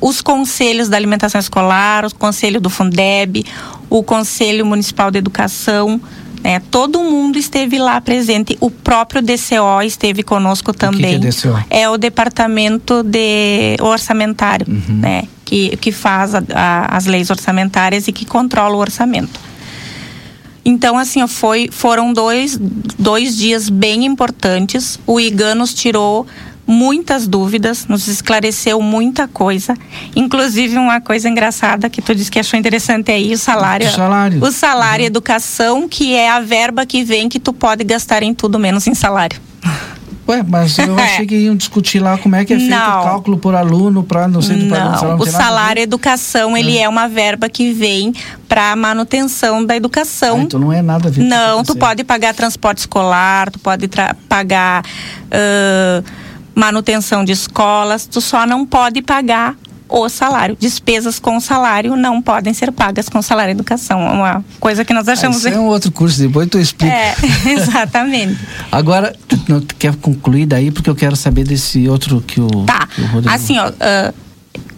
os 0.01 0.21
conselhos 0.21 0.89
da 0.89 0.97
alimentação 0.97 1.39
escolar, 1.39 2.05
o 2.05 2.13
conselho 2.13 2.59
do 2.59 2.69
Fundeb, 2.69 3.45
o 3.89 4.03
conselho 4.03 4.65
municipal 4.65 5.09
de 5.09 5.17
educação, 5.17 5.99
né? 6.43 6.61
Todo 6.71 6.99
mundo 6.99 7.37
esteve 7.37 7.77
lá 7.77 7.99
presente. 7.99 8.57
O 8.59 8.71
próprio 8.71 9.21
DCO 9.21 9.81
esteve 9.83 10.23
conosco 10.23 10.73
também. 10.73 11.17
O 11.17 11.21
que, 11.21 11.31
que 11.31 11.47
é, 11.47 11.51
DCO? 11.51 11.65
é 11.69 11.89
o 11.89 11.97
departamento 11.97 13.03
de 13.03 13.75
orçamentário, 13.81 14.65
uhum. 14.69 14.95
né? 14.95 15.23
Que, 15.43 15.75
que 15.77 15.91
faz 15.91 16.35
a, 16.35 16.43
a, 16.53 16.97
as 16.97 17.05
leis 17.05 17.29
orçamentárias 17.29 18.07
e 18.07 18.11
que 18.11 18.25
controla 18.25 18.75
o 18.75 18.79
orçamento. 18.79 19.39
Então, 20.63 20.97
assim, 20.97 21.25
foi, 21.27 21.69
foram 21.71 22.13
dois, 22.13 22.59
dois 22.97 23.35
dias 23.35 23.69
bem 23.69 24.05
importantes. 24.05 24.99
O 25.07 25.19
IGAN 25.19 25.55
nos 25.55 25.73
tirou 25.73 26.27
muitas 26.69 27.27
dúvidas, 27.27 27.87
nos 27.87 28.07
esclareceu 28.07 28.79
muita 28.79 29.27
coisa. 29.27 29.75
Inclusive, 30.15 30.77
uma 30.77 31.01
coisa 31.01 31.27
engraçada 31.27 31.89
que 31.89 31.99
tu 31.99 32.13
disse 32.13 32.29
que 32.29 32.37
achou 32.37 32.59
interessante 32.59 33.11
aí, 33.11 33.33
o 33.33 33.37
salário. 33.39 33.87
O 33.87 33.91
salário. 33.91 34.43
O 34.43 34.51
salário, 34.51 35.03
uhum. 35.03 35.07
educação, 35.07 35.89
que 35.89 36.13
é 36.13 36.29
a 36.29 36.39
verba 36.39 36.85
que 36.85 37.03
vem 37.03 37.27
que 37.27 37.39
tu 37.39 37.51
pode 37.53 37.83
gastar 37.83 38.21
em 38.21 38.35
tudo 38.35 38.59
menos 38.59 38.85
em 38.85 38.93
salário. 38.93 39.41
Ué, 40.27 40.45
mas 40.47 40.77
eu 40.77 40.93
é. 40.99 41.03
achei 41.03 41.25
que 41.25 41.35
iam 41.35 41.55
discutir 41.55 41.99
lá 41.99 42.19
como 42.19 42.35
é 42.35 42.45
que 42.45 42.53
é 42.53 42.57
feito 42.59 42.69
não. 42.69 43.01
o 43.01 43.03
cálculo 43.03 43.37
por 43.39 43.55
aluno 43.55 44.03
para 44.03 44.27
não 44.27 44.39
sei 44.39 44.57
do 44.57 44.65
não. 44.65 44.91
não 44.91 45.17
o 45.17 45.25
salário 45.25 45.81
educação 45.81 46.55
ele 46.55 46.77
é. 46.77 46.83
é 46.83 46.89
uma 46.89 47.07
verba 47.07 47.49
que 47.49 47.73
vem 47.73 48.13
para 48.47 48.75
manutenção 48.75 49.65
da 49.65 49.75
educação. 49.75 50.37
Ah, 50.37 50.43
então 50.43 50.59
não 50.59 50.71
é 50.71 50.83
nada 50.83 51.07
a 51.07 51.11
ver. 51.11 51.23
Não, 51.23 51.63
tu 51.63 51.75
pode 51.75 52.03
pagar 52.03 52.35
transporte 52.35 52.79
escolar, 52.79 53.49
tu 53.49 53.57
pode 53.57 53.89
pagar 54.27 54.83
uh, 54.83 56.28
manutenção 56.59 57.23
de 57.23 57.31
escolas, 57.31 58.05
tu 58.05 58.19
só 58.19 58.45
não 58.45 58.65
pode 58.65 59.01
pagar 59.01 59.55
o 59.87 60.07
salário. 60.09 60.57
Despesas 60.59 61.17
com 61.17 61.39
salário 61.39 61.95
não 61.95 62.21
podem 62.21 62.53
ser 62.53 62.71
pagas 62.71 63.07
com 63.07 63.21
salário 63.21 63.51
educação. 63.51 64.01
É 64.01 64.11
uma 64.11 64.45
coisa 64.59 64.83
que 64.83 64.93
nós 64.93 65.07
ah, 65.07 65.13
achamos. 65.13 65.45
Ah, 65.45 65.51
é 65.51 65.57
um 65.57 65.67
outro 65.67 65.91
curso, 65.91 66.19
depois 66.19 66.47
tu 66.49 66.59
explica. 66.59 66.93
É, 66.93 67.15
exatamente. 67.49 68.37
Agora, 68.71 69.15
tu, 69.27 69.37
tu, 69.37 69.75
quer 69.75 69.95
concluir 69.95 70.45
daí, 70.45 70.69
porque 70.69 70.89
eu 70.89 70.95
quero 70.95 71.15
saber 71.15 71.45
desse 71.45 71.87
outro 71.87 72.21
que 72.21 72.41
o. 72.41 72.65
Tá. 72.65 72.87
Que 72.87 73.01
o 73.01 73.05
Rodrigo... 73.07 73.33
Assim, 73.33 73.57
ó. 73.57 73.69
Uh, 73.69 74.13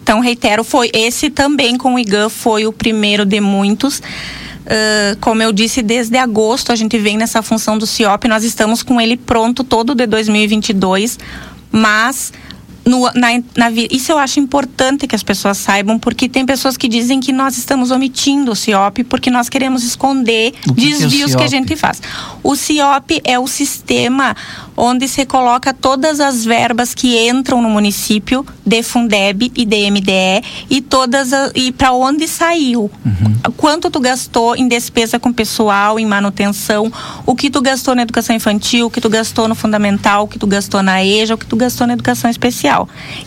então, 0.02 0.20
reitero, 0.20 0.64
foi 0.64 0.90
esse 0.92 1.30
também 1.30 1.76
com 1.76 1.94
o 1.94 1.98
IGAN 1.98 2.28
foi 2.28 2.66
o 2.66 2.72
primeiro 2.72 3.24
de 3.26 3.40
muitos. 3.40 3.98
Uh, 3.98 5.16
como 5.20 5.42
eu 5.42 5.52
disse, 5.52 5.82
desde 5.82 6.16
agosto 6.16 6.70
a 6.70 6.76
gente 6.76 6.96
vem 6.96 7.16
nessa 7.16 7.42
função 7.42 7.76
do 7.76 7.84
CIOP, 7.84 8.28
nós 8.28 8.44
estamos 8.44 8.82
com 8.82 9.00
ele 9.00 9.16
pronto 9.16 9.64
todo 9.64 9.92
de 9.92 10.06
2022, 10.06 11.18
mas 11.72 12.32
no, 12.84 13.02
na, 13.14 13.28
na, 13.56 13.70
isso 13.90 14.10
eu 14.10 14.18
acho 14.18 14.40
importante 14.40 15.06
que 15.06 15.14
as 15.14 15.22
pessoas 15.22 15.58
saibam, 15.58 15.98
porque 15.98 16.28
tem 16.28 16.44
pessoas 16.44 16.76
que 16.76 16.88
dizem 16.88 17.20
que 17.20 17.32
nós 17.32 17.56
estamos 17.56 17.90
omitindo 17.90 18.52
o 18.52 18.56
CIOP 18.56 19.04
porque 19.04 19.30
nós 19.30 19.48
queremos 19.48 19.84
esconder 19.84 20.52
que 20.52 20.72
desvios 20.72 21.30
que, 21.30 21.34
é 21.34 21.36
que, 21.38 21.44
a 21.44 21.48
gente 21.48 21.76
faz. 21.76 22.02
O 22.42 22.56
CIOP 22.56 23.20
é 23.24 23.38
o 23.38 23.46
sistema 23.46 24.34
onde 24.76 25.06
se 25.06 25.24
coloca 25.26 25.72
todas 25.72 26.18
as 26.18 26.44
verbas 26.44 26.94
que 26.94 27.28
entram 27.28 27.62
no 27.62 27.70
município 27.70 28.44
de 28.64 28.82
Fundeb 28.82 29.52
e 29.54 29.64
de 29.64 29.90
MDE 29.90 30.42
e 30.68 30.80
todas 30.80 31.32
a, 31.32 31.50
e 31.54 31.70
para 31.70 31.92
onde 31.92 32.26
saiu. 32.26 32.90
Uhum. 33.04 33.52
Quanto 33.56 33.90
tu 33.90 34.00
gastou 34.00 34.56
em 34.56 34.66
despesa 34.66 35.18
com 35.18 35.32
pessoal, 35.32 36.00
em 36.00 36.06
manutenção, 36.06 36.90
o 37.26 37.34
que 37.34 37.50
tu 37.50 37.60
gastou 37.60 37.94
na 37.94 38.02
educação 38.02 38.34
infantil, 38.34 38.86
o 38.86 38.90
que 38.90 39.00
tu 39.00 39.08
gastou 39.08 39.46
no 39.46 39.54
fundamental, 39.54 40.24
o 40.24 40.28
que 40.28 40.38
tu 40.38 40.46
gastou 40.46 40.82
na 40.82 41.04
EJA, 41.04 41.34
o 41.34 41.38
que 41.38 41.46
tu 41.46 41.56
gastou 41.56 41.86
na 41.86 41.92
educação 41.92 42.30
especial. 42.30 42.71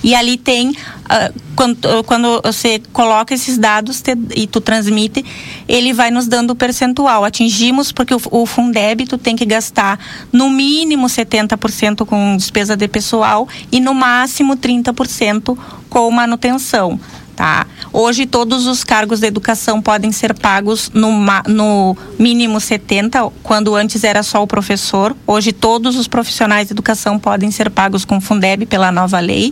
E 0.04 0.14
ali 0.16 0.38
tem 0.38 0.72
uh, 0.72 1.42
quando, 1.56 2.04
quando 2.04 2.42
você 2.44 2.82
coloca 2.92 3.34
esses 3.34 3.58
dados 3.58 4.02
te, 4.02 4.12
e 4.36 4.46
tu 4.46 4.60
transmite, 4.60 5.24
ele 5.68 5.94
vai 5.94 6.12
nos 6.12 6.28
dando 6.28 6.52
o 6.52 6.56
percentual. 6.56 7.24
Atingimos 7.24 7.92
porque 7.92 8.14
o, 8.14 8.22
o 8.32 8.46
Fundeb 8.46 9.06
tu 9.06 9.18
tem 9.18 9.36
que 9.36 9.46
gastar 9.46 10.00
no 10.32 10.50
mínimo 10.50 11.08
70 11.08 11.36
70% 11.36 12.06
com 12.06 12.38
despesa 12.38 12.76
de 12.76 12.88
pessoal 12.88 13.48
e 13.72 13.80
no 13.80 13.94
máximo 13.94 14.56
30% 14.56 15.58
com 15.90 16.12
manutenção. 16.12 17.00
Tá? 17.36 17.68
Hoje 17.92 18.26
todos 18.26 18.66
os 18.66 18.84
cargos 18.84 19.20
de 19.20 19.28
educação 19.28 19.82
podem 19.82 20.10
ser 20.12 20.34
pagos 20.34 20.90
no, 20.94 21.12
no 21.48 21.98
mínimo 22.18 22.62
70, 22.62 23.30
quando 23.44 23.76
antes 23.76 24.06
era 24.06 24.24
só 24.24 24.42
o 24.42 24.48
professor. 24.48 25.14
Hoje 25.28 25.52
todos 25.52 25.98
os 25.98 26.08
profissionais 26.08 26.68
de 26.68 26.74
educação 26.74 27.20
podem 27.20 27.52
ser 27.52 27.70
pagos 27.70 28.06
com 28.06 28.22
Fundeb 28.22 28.66
pela 28.66 28.90
nova 28.90 29.20
lei, 29.20 29.52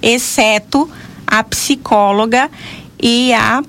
exceto 0.00 0.88
a 1.26 1.42
psicóloga 1.42 2.48
e 3.02 3.32
a 3.32 3.62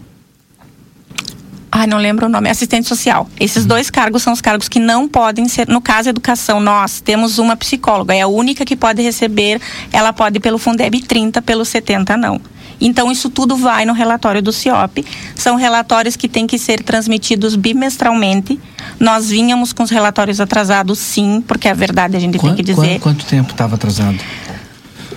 Ai, 1.71 1.85
não 1.85 1.99
lembro 1.99 2.25
o 2.25 2.29
nome, 2.29 2.49
assistente 2.49 2.87
social. 2.87 3.29
Esses 3.39 3.63
uhum. 3.63 3.69
dois 3.69 3.89
cargos 3.91 4.23
são 4.23 4.33
os 4.33 4.41
cargos 4.41 4.67
que 4.67 4.79
não 4.79 5.07
podem 5.07 5.47
ser, 5.47 5.67
no 5.67 5.79
caso 5.79 6.09
educação, 6.09 6.59
nós 6.59 6.99
temos 6.99 7.37
uma 7.37 7.55
psicóloga, 7.55 8.13
é 8.13 8.21
a 8.21 8.27
única 8.27 8.65
que 8.65 8.75
pode 8.75 9.01
receber, 9.03 9.61
ela 9.91 10.11
pode 10.11 10.39
pelo 10.39 10.57
Fundeb 10.57 10.99
30, 11.01 11.41
pelo 11.43 11.63
70 11.63 12.17
não. 12.17 12.41
Então 12.79 13.11
isso 13.11 13.29
tudo 13.29 13.55
vai 13.55 13.85
no 13.85 13.93
relatório 13.93 14.41
do 14.41 14.51
CIOP. 14.51 15.05
São 15.35 15.55
relatórios 15.55 16.15
que 16.15 16.27
têm 16.27 16.47
que 16.47 16.57
ser 16.57 16.81
transmitidos 16.83 17.55
bimestralmente. 17.55 18.59
Nós 18.99 19.29
vínhamos 19.29 19.73
com 19.73 19.83
os 19.83 19.89
relatórios 19.89 20.39
atrasados, 20.39 20.99
sim, 20.99 21.43
porque 21.47 21.67
é 21.67 21.73
verdade 21.73 22.15
a 22.15 22.19
gente 22.19 22.37
tem 22.39 22.55
que 22.55 22.63
dizer. 22.63 22.99
Quanto, 22.99 23.01
quanto 23.01 23.25
tempo 23.25 23.51
estava 23.51 23.75
atrasado? 23.75 24.17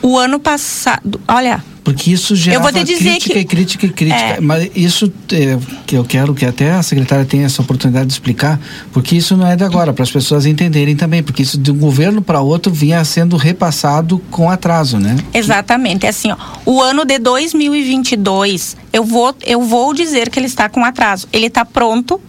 O 0.00 0.18
ano 0.18 0.40
passado, 0.40 1.20
olha, 1.28 1.62
porque 1.84 2.12
isso 2.12 2.36
dizer 2.84 3.10
crítica 3.10 3.34
que... 3.34 3.40
e 3.40 3.44
crítica 3.44 3.86
e 3.86 3.90
crítica. 3.90 4.20
É. 4.20 4.40
Mas 4.40 4.70
isso 4.74 5.12
é, 5.32 5.58
que 5.86 5.96
eu 5.96 6.04
quero 6.04 6.34
que 6.34 6.44
até 6.44 6.70
a 6.72 6.82
secretária 6.82 7.24
tenha 7.24 7.46
essa 7.46 7.60
oportunidade 7.60 8.06
de 8.06 8.12
explicar, 8.12 8.60
porque 8.92 9.16
isso 9.16 9.36
não 9.36 9.46
é 9.46 9.56
de 9.56 9.64
agora, 9.64 9.92
para 9.92 10.02
as 10.02 10.10
pessoas 10.10 10.46
entenderem 10.46 10.94
também, 10.94 11.22
porque 11.22 11.42
isso 11.42 11.58
de 11.58 11.70
um 11.70 11.78
governo 11.78 12.22
para 12.22 12.40
outro 12.40 12.72
vinha 12.72 13.04
sendo 13.04 13.36
repassado 13.36 14.20
com 14.30 14.48
atraso, 14.48 14.98
né? 14.98 15.16
Exatamente. 15.34 16.06
É 16.06 16.10
assim, 16.10 16.30
ó, 16.30 16.36
o 16.64 16.80
ano 16.80 17.04
de 17.04 17.18
2022, 17.18 18.76
eu 18.92 19.04
vou, 19.04 19.34
eu 19.44 19.62
vou 19.62 19.92
dizer 19.92 20.30
que 20.30 20.38
ele 20.38 20.46
está 20.46 20.68
com 20.68 20.84
atraso. 20.84 21.26
Ele 21.32 21.46
está 21.46 21.64
pronto, 21.64 22.20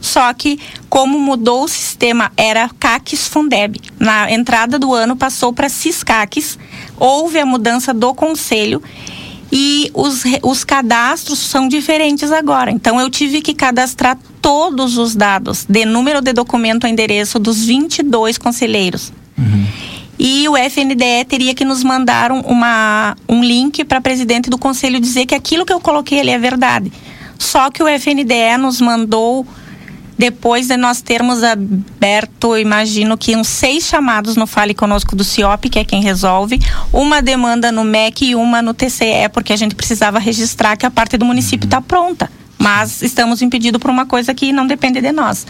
só 0.00 0.32
que, 0.34 0.58
como 0.88 1.18
mudou 1.18 1.64
o 1.64 1.68
sistema, 1.68 2.30
era 2.36 2.68
CACs 2.78 3.28
Fundeb. 3.28 3.80
Na 3.98 4.30
entrada 4.30 4.78
do 4.78 4.92
ano 4.92 5.16
passou 5.16 5.52
para 5.52 5.68
CISCACs. 5.68 6.58
Houve 6.98 7.38
a 7.38 7.46
mudança 7.46 7.92
do 7.92 8.14
conselho 8.14 8.82
e 9.50 9.90
os, 9.94 10.22
os 10.42 10.64
cadastros 10.64 11.38
são 11.38 11.68
diferentes 11.68 12.32
agora. 12.32 12.70
Então, 12.70 13.00
eu 13.00 13.08
tive 13.08 13.40
que 13.40 13.54
cadastrar 13.54 14.18
todos 14.40 14.98
os 14.98 15.14
dados 15.14 15.64
de 15.68 15.84
número 15.84 16.20
de 16.20 16.32
documento 16.32 16.86
endereço 16.86 17.38
dos 17.38 17.64
22 17.64 18.38
conselheiros. 18.38 19.12
Uhum. 19.38 19.66
E 20.18 20.48
o 20.48 20.56
FNDE 20.56 21.24
teria 21.28 21.54
que 21.54 21.64
nos 21.64 21.84
mandar 21.84 22.32
um, 22.32 22.40
uma, 22.40 23.16
um 23.28 23.42
link 23.42 23.84
para 23.84 24.00
presidente 24.00 24.48
do 24.48 24.56
conselho 24.56 24.98
dizer 24.98 25.26
que 25.26 25.34
aquilo 25.34 25.66
que 25.66 25.72
eu 25.72 25.80
coloquei 25.80 26.20
ali 26.20 26.30
é 26.30 26.38
verdade. 26.38 26.90
Só 27.38 27.70
que 27.70 27.82
o 27.82 27.88
FNDE 27.88 28.56
nos 28.58 28.80
mandou 28.80 29.46
depois 30.18 30.66
de 30.68 30.76
nós 30.76 31.02
termos 31.02 31.42
aberto, 31.42 32.56
imagino 32.56 33.18
que 33.18 33.36
uns 33.36 33.48
seis 33.48 33.84
chamados 33.84 34.36
no 34.36 34.46
Fale 34.46 34.74
Conosco 34.74 35.14
do 35.14 35.22
CIOP, 35.22 35.68
que 35.68 35.78
é 35.78 35.84
quem 35.84 36.02
resolve, 36.02 36.58
uma 36.92 37.20
demanda 37.20 37.70
no 37.70 37.84
MEC 37.84 38.30
e 38.30 38.34
uma 38.34 38.62
no 38.62 38.72
TCE, 38.72 39.28
porque 39.32 39.52
a 39.52 39.56
gente 39.56 39.74
precisava 39.74 40.18
registrar 40.18 40.76
que 40.76 40.86
a 40.86 40.90
parte 40.90 41.18
do 41.18 41.24
município 41.24 41.66
está 41.66 41.80
pronta. 41.80 42.30
Mas 42.58 43.02
estamos 43.02 43.42
impedidos 43.42 43.80
por 43.80 43.90
uma 43.90 44.06
coisa 44.06 44.32
que 44.32 44.52
não 44.52 44.66
depende 44.66 45.00
de 45.00 45.12
nós. 45.12 45.46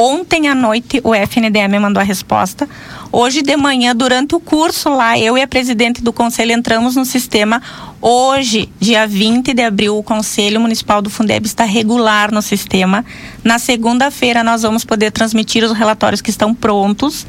Ontem 0.00 0.46
à 0.46 0.54
noite 0.54 1.00
o 1.02 1.12
FNDE 1.12 1.66
me 1.66 1.76
mandou 1.80 2.00
a 2.00 2.04
resposta. 2.04 2.68
Hoje 3.10 3.42
de 3.42 3.56
manhã, 3.56 3.96
durante 3.96 4.32
o 4.32 4.38
curso 4.38 4.90
lá, 4.90 5.18
eu 5.18 5.36
e 5.36 5.42
a 5.42 5.48
presidente 5.48 6.00
do 6.00 6.12
conselho 6.12 6.52
entramos 6.52 6.94
no 6.94 7.04
sistema. 7.04 7.60
Hoje, 8.00 8.68
dia 8.78 9.08
20 9.08 9.52
de 9.52 9.62
abril, 9.62 9.98
o 9.98 10.02
Conselho 10.04 10.60
Municipal 10.60 11.02
do 11.02 11.10
Fundeb 11.10 11.46
está 11.46 11.64
regular 11.64 12.30
no 12.30 12.40
sistema. 12.40 13.04
Na 13.42 13.58
segunda-feira, 13.58 14.44
nós 14.44 14.62
vamos 14.62 14.84
poder 14.84 15.10
transmitir 15.10 15.64
os 15.64 15.72
relatórios 15.72 16.20
que 16.20 16.30
estão 16.30 16.54
prontos. 16.54 17.26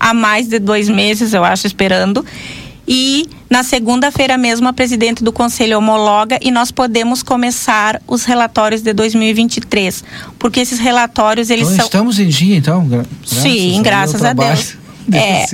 Há 0.00 0.12
mais 0.12 0.48
de 0.48 0.58
dois 0.58 0.88
meses, 0.88 1.32
eu 1.32 1.44
acho, 1.44 1.68
esperando. 1.68 2.26
E 2.86 3.28
na 3.48 3.62
segunda-feira 3.62 4.36
mesmo 4.36 4.68
a 4.68 4.72
presidente 4.72 5.22
do 5.22 5.32
conselho 5.32 5.78
homologa 5.78 6.38
e 6.40 6.50
nós 6.50 6.70
podemos 6.70 7.22
começar 7.22 8.00
os 8.06 8.24
relatórios 8.24 8.82
de 8.82 8.92
2023, 8.92 10.04
porque 10.38 10.60
esses 10.60 10.78
relatórios 10.78 11.50
eles 11.50 11.66
então, 11.66 11.76
são 11.76 11.84
Estamos 11.86 12.18
em 12.18 12.28
dia 12.28 12.56
então, 12.56 12.86
gra 12.86 13.04
Sim, 13.24 13.80
graças 13.82 14.24
a 14.24 14.32
Deus. 14.32 14.78
É, 15.12 15.44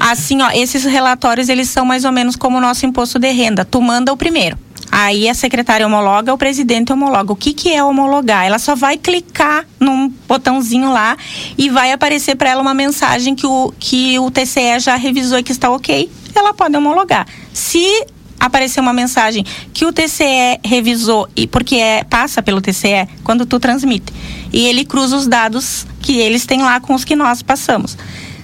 assim, 0.00 0.42
ó, 0.42 0.50
esses 0.50 0.82
relatórios 0.82 1.48
eles 1.48 1.68
são 1.68 1.84
mais 1.84 2.04
ou 2.04 2.10
menos 2.10 2.34
como 2.34 2.58
o 2.58 2.60
nosso 2.60 2.86
imposto 2.86 3.20
de 3.20 3.30
renda. 3.30 3.64
Tu 3.64 3.80
manda 3.80 4.12
o 4.12 4.16
primeiro. 4.16 4.58
Aí 4.98 5.28
a 5.28 5.34
secretária 5.34 5.86
homologa, 5.86 6.32
o 6.32 6.38
presidente 6.38 6.90
homologa. 6.90 7.30
O 7.30 7.36
que, 7.36 7.52
que 7.52 7.70
é 7.70 7.84
homologar? 7.84 8.46
Ela 8.46 8.58
só 8.58 8.74
vai 8.74 8.96
clicar 8.96 9.66
num 9.78 10.08
botãozinho 10.26 10.90
lá 10.90 11.18
e 11.58 11.68
vai 11.68 11.92
aparecer 11.92 12.34
para 12.34 12.48
ela 12.48 12.62
uma 12.62 12.72
mensagem 12.72 13.34
que 13.34 13.46
o, 13.46 13.74
que 13.78 14.18
o 14.18 14.30
TCE 14.30 14.80
já 14.80 14.96
revisou 14.96 15.38
e 15.38 15.42
que 15.42 15.52
está 15.52 15.68
ok 15.68 16.10
ela 16.34 16.54
pode 16.54 16.74
homologar. 16.76 17.26
Se 17.52 18.06
aparecer 18.40 18.80
uma 18.80 18.94
mensagem 18.94 19.44
que 19.74 19.84
o 19.84 19.92
TCE 19.92 20.60
revisou 20.64 21.28
e 21.36 21.46
porque 21.46 21.76
é 21.76 22.02
passa 22.04 22.42
pelo 22.42 22.62
TCE 22.62 23.06
quando 23.22 23.44
tu 23.44 23.60
transmite 23.60 24.12
e 24.50 24.66
ele 24.66 24.84
cruza 24.84 25.16
os 25.16 25.26
dados 25.26 25.86
que 26.00 26.18
eles 26.18 26.46
têm 26.46 26.62
lá 26.62 26.80
com 26.80 26.94
os 26.94 27.04
que 27.04 27.14
nós 27.14 27.42
passamos. 27.42 27.98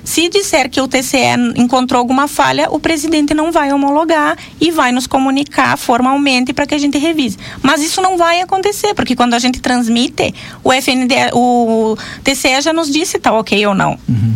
Se 0.05 0.29
disser 0.29 0.69
que 0.69 0.81
o 0.81 0.89
TCE 0.89 1.55
encontrou 1.57 1.99
alguma 1.99 2.27
falha, 2.27 2.69
o 2.71 2.81
presidente 2.81 3.35
não 3.35 3.53
vai 3.53 3.73
homologar 3.73 4.37
e 4.61 4.71
vai 4.71 4.91
nos 4.91 5.07
comunicar 5.07 5.77
formalmente 5.77 6.53
para 6.53 6.67
que 6.67 6.75
a 6.75 6.79
gente 6.79 6.99
revise. 6.99 7.39
Mas 7.63 7.83
isso 7.83 8.01
não 8.03 8.17
vai 8.17 8.41
acontecer, 8.41 8.95
porque 8.95 9.15
quando 9.15 9.35
a 9.35 9.39
gente 9.39 9.61
transmite, 9.61 10.35
o 10.65 10.73
FND, 10.73 11.15
o 11.33 11.97
TCE 12.25 12.61
já 12.61 12.73
nos 12.73 12.91
disse 12.91 13.13
se 13.13 13.19
tá 13.19 13.33
ok 13.33 13.67
ou 13.67 13.75
não. 13.75 13.99
Uhum. 14.09 14.35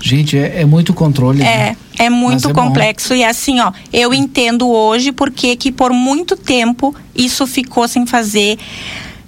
Gente, 0.00 0.36
é, 0.36 0.62
é, 0.62 0.64
muito 0.64 0.92
controle. 0.92 1.42
É, 1.42 1.44
né? 1.44 1.76
é 1.98 2.10
muito 2.10 2.50
é 2.50 2.52
complexo. 2.52 3.10
Bom. 3.10 3.14
E 3.14 3.24
assim, 3.24 3.60
ó, 3.60 3.72
eu 3.92 4.12
entendo 4.12 4.68
hoje 4.68 5.12
porque 5.12 5.54
que 5.56 5.70
por 5.70 5.92
muito 5.92 6.36
tempo 6.36 6.94
isso 7.14 7.46
ficou 7.46 7.86
sem 7.86 8.06
fazer 8.06 8.58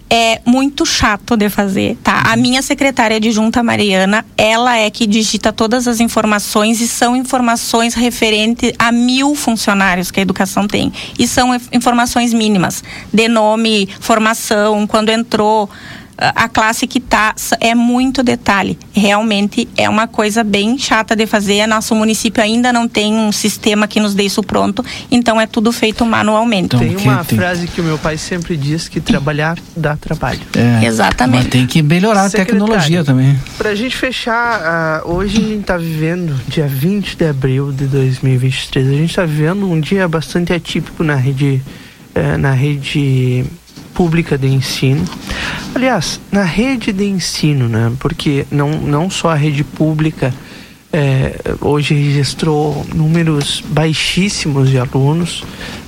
é 0.08 0.40
muito 0.44 0.84
chato 0.84 1.36
de 1.36 1.48
fazer, 1.48 1.96
tá? 2.02 2.22
A 2.26 2.36
minha 2.36 2.62
secretária 2.62 3.18
de 3.18 3.30
junta 3.30 3.62
Mariana, 3.62 4.24
ela 4.36 4.76
é 4.76 4.90
que 4.90 5.06
digita 5.06 5.52
todas 5.52 5.88
as 5.88 6.00
informações 6.00 6.80
e 6.80 6.88
são 6.88 7.16
informações 7.16 7.94
referentes 7.94 8.72
a 8.78 8.92
mil 8.92 9.34
funcionários 9.34 10.10
que 10.10 10.20
a 10.20 10.22
educação 10.22 10.68
tem. 10.68 10.92
E 11.18 11.26
são 11.26 11.54
informações 11.72 12.32
mínimas, 12.32 12.84
de 13.12 13.28
nome, 13.28 13.88
formação, 14.00 14.86
quando 14.86 15.08
entrou, 15.08 15.68
a 16.18 16.48
classe 16.48 16.86
que 16.86 17.00
tá 17.00 17.34
é 17.60 17.74
muito 17.74 18.22
detalhe. 18.22 18.78
Realmente 18.92 19.68
é 19.76 19.88
uma 19.88 20.06
coisa 20.06 20.44
bem 20.44 20.78
chata 20.78 21.16
de 21.16 21.26
fazer. 21.26 21.66
Nosso 21.66 21.94
município 21.94 22.42
ainda 22.42 22.72
não 22.72 22.86
tem 22.88 23.14
um 23.14 23.32
sistema 23.32 23.86
que 23.88 24.00
nos 24.00 24.14
dê 24.14 24.24
isso 24.24 24.42
pronto, 24.42 24.84
então 25.10 25.40
é 25.40 25.46
tudo 25.46 25.72
feito 25.72 26.04
manualmente. 26.04 26.76
Então, 26.76 26.80
tem 26.80 26.96
uma 26.96 27.24
tem... 27.24 27.38
frase 27.38 27.66
que 27.66 27.80
o 27.80 27.84
meu 27.84 27.98
pai 27.98 28.16
sempre 28.16 28.56
diz 28.56 28.88
que 28.88 29.00
trabalhar 29.00 29.58
dá 29.76 29.96
trabalho. 29.96 30.40
É, 30.54 30.86
Exatamente. 30.86 31.44
Mas 31.44 31.52
tem 31.52 31.66
que 31.66 31.82
melhorar 31.82 32.26
a 32.26 32.30
tecnologia 32.30 33.04
também. 33.04 33.38
Para 33.56 33.70
a 33.70 33.74
gente 33.74 33.96
fechar, 33.96 35.02
uh, 35.04 35.12
hoje 35.12 35.38
a 35.38 35.40
gente 35.40 35.60
está 35.60 35.76
vivendo 35.76 36.34
dia 36.48 36.66
20 36.66 37.16
de 37.16 37.26
abril 37.26 37.72
de 37.72 37.86
2023. 37.86 38.88
A 38.88 38.92
gente 38.92 39.10
está 39.10 39.24
vivendo 39.24 39.70
um 39.70 39.80
dia 39.80 40.06
bastante 40.08 40.52
atípico 40.52 41.02
na 41.02 41.14
rede 41.14 41.62
uh, 42.14 42.38
na 42.38 42.52
rede 42.52 43.44
pública 43.94 44.36
de 44.36 44.48
ensino. 44.48 45.04
Aliás, 45.74 46.20
na 46.30 46.42
rede 46.42 46.92
de 46.92 47.04
ensino, 47.04 47.68
né? 47.68 47.92
Porque 47.98 48.46
não, 48.50 48.70
não 48.70 49.08
só 49.08 49.30
a 49.30 49.34
rede 49.34 49.64
pública 49.64 50.34
é, 50.96 51.34
hoje 51.60 51.92
registrou 51.92 52.86
números 52.94 53.64
baixíssimos 53.66 54.70
de 54.70 54.78
alunos, 54.78 55.42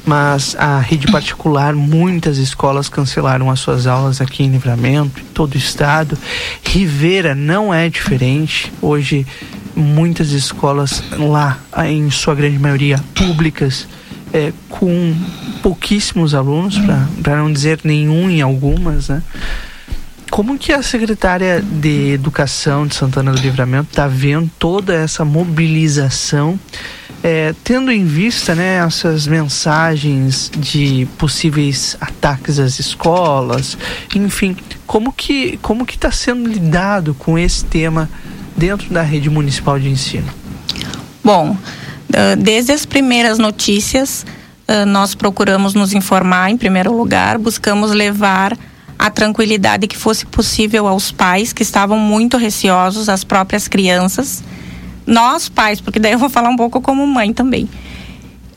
mas 0.04 0.56
a 0.58 0.80
rede 0.80 1.06
particular, 1.12 1.74
muitas 1.74 2.38
escolas 2.38 2.88
cancelaram 2.88 3.48
as 3.48 3.60
suas 3.60 3.86
aulas 3.86 4.20
aqui 4.20 4.42
em 4.42 4.50
Livramento, 4.50 5.20
em 5.20 5.24
todo 5.26 5.54
o 5.54 5.58
estado. 5.58 6.18
Rivera 6.64 7.36
não 7.36 7.72
é 7.72 7.88
diferente. 7.88 8.72
Hoje, 8.82 9.24
muitas 9.76 10.32
escolas 10.32 11.04
lá, 11.16 11.60
em 11.86 12.10
sua 12.10 12.34
grande 12.34 12.58
maioria 12.58 12.98
públicas, 13.14 13.86
é, 14.32 14.52
com 14.68 15.14
pouquíssimos 15.62 16.34
alunos, 16.34 16.76
para 17.22 17.36
não 17.36 17.52
dizer 17.52 17.80
nenhum 17.84 18.28
em 18.28 18.40
algumas, 18.40 19.08
né? 19.08 19.22
Como 20.30 20.58
que 20.58 20.72
a 20.72 20.82
secretária 20.82 21.62
de 21.62 22.12
Educação 22.12 22.86
de 22.86 22.94
Santana 22.94 23.32
do 23.32 23.38
Livramento 23.38 23.90
está 23.90 24.08
vendo 24.08 24.50
toda 24.58 24.92
essa 24.92 25.24
mobilização, 25.24 26.58
é, 27.22 27.54
tendo 27.62 27.92
em 27.92 28.04
vista 28.04 28.54
né, 28.54 28.84
essas 28.84 29.26
mensagens 29.26 30.50
de 30.56 31.06
possíveis 31.16 31.96
ataques 32.00 32.58
às 32.58 32.78
escolas, 32.78 33.78
enfim, 34.14 34.56
como 34.86 35.12
que 35.12 35.58
como 35.62 35.86
que 35.86 35.94
está 35.94 36.10
sendo 36.10 36.48
lidado 36.48 37.14
com 37.14 37.38
esse 37.38 37.64
tema 37.64 38.10
dentro 38.56 38.92
da 38.92 39.02
rede 39.02 39.30
municipal 39.30 39.78
de 39.78 39.88
ensino? 39.88 40.28
Bom, 41.24 41.56
desde 42.38 42.72
as 42.72 42.86
primeiras 42.86 43.38
notícias, 43.38 44.24
nós 44.86 45.14
procuramos 45.14 45.74
nos 45.74 45.92
informar 45.92 46.50
em 46.50 46.56
primeiro 46.56 46.92
lugar, 46.92 47.38
buscamos 47.38 47.92
levar 47.92 48.56
a 48.98 49.10
tranquilidade 49.10 49.86
que 49.86 49.96
fosse 49.96 50.24
possível 50.26 50.86
aos 50.86 51.12
pais 51.12 51.52
que 51.52 51.62
estavam 51.62 51.98
muito 51.98 52.36
receosos, 52.36 53.08
às 53.08 53.24
próprias 53.24 53.68
crianças, 53.68 54.42
nós 55.06 55.48
pais, 55.48 55.80
porque 55.80 55.98
daí 55.98 56.12
eu 56.12 56.18
vou 56.18 56.28
falar 56.28 56.48
um 56.48 56.56
pouco 56.56 56.80
como 56.80 57.06
mãe 57.06 57.32
também. 57.32 57.68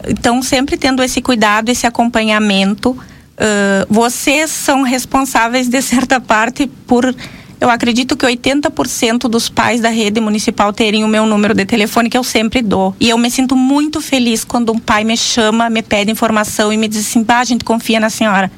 Então, 0.07 0.41
sempre 0.41 0.77
tendo 0.77 1.03
esse 1.03 1.21
cuidado, 1.21 1.69
esse 1.69 1.85
acompanhamento, 1.85 2.91
uh, 2.91 3.85
vocês 3.89 4.49
são 4.49 4.81
responsáveis 4.81 5.67
de 5.67 5.81
certa 5.81 6.19
parte 6.19 6.67
por 6.87 7.13
eu 7.59 7.69
acredito 7.69 8.15
que 8.15 8.25
80% 8.25 9.27
dos 9.27 9.49
pais 9.49 9.81
da 9.81 9.89
rede 9.89 10.21
municipal 10.21 10.71
terem 10.71 11.03
o 11.03 11.07
meu 11.07 11.25
número 11.25 11.53
de 11.53 11.65
telefone 11.65 12.09
que 12.09 12.17
eu 12.17 12.23
sempre 12.23 12.61
dou. 12.61 12.95
E 12.99 13.09
eu 13.09 13.17
me 13.17 13.29
sinto 13.29 13.55
muito 13.55 13.99
feliz 14.01 14.43
quando 14.43 14.71
um 14.71 14.79
pai 14.79 15.03
me 15.03 15.17
chama, 15.17 15.69
me 15.69 15.81
pede 15.81 16.11
informação 16.11 16.71
e 16.71 16.77
me 16.77 16.87
diz 16.87 17.07
assim: 17.07 17.23
"Bah, 17.23 17.39
a 17.39 17.43
gente 17.43 17.65
confia 17.65 17.99
na 17.99 18.09
senhora". 18.09 18.51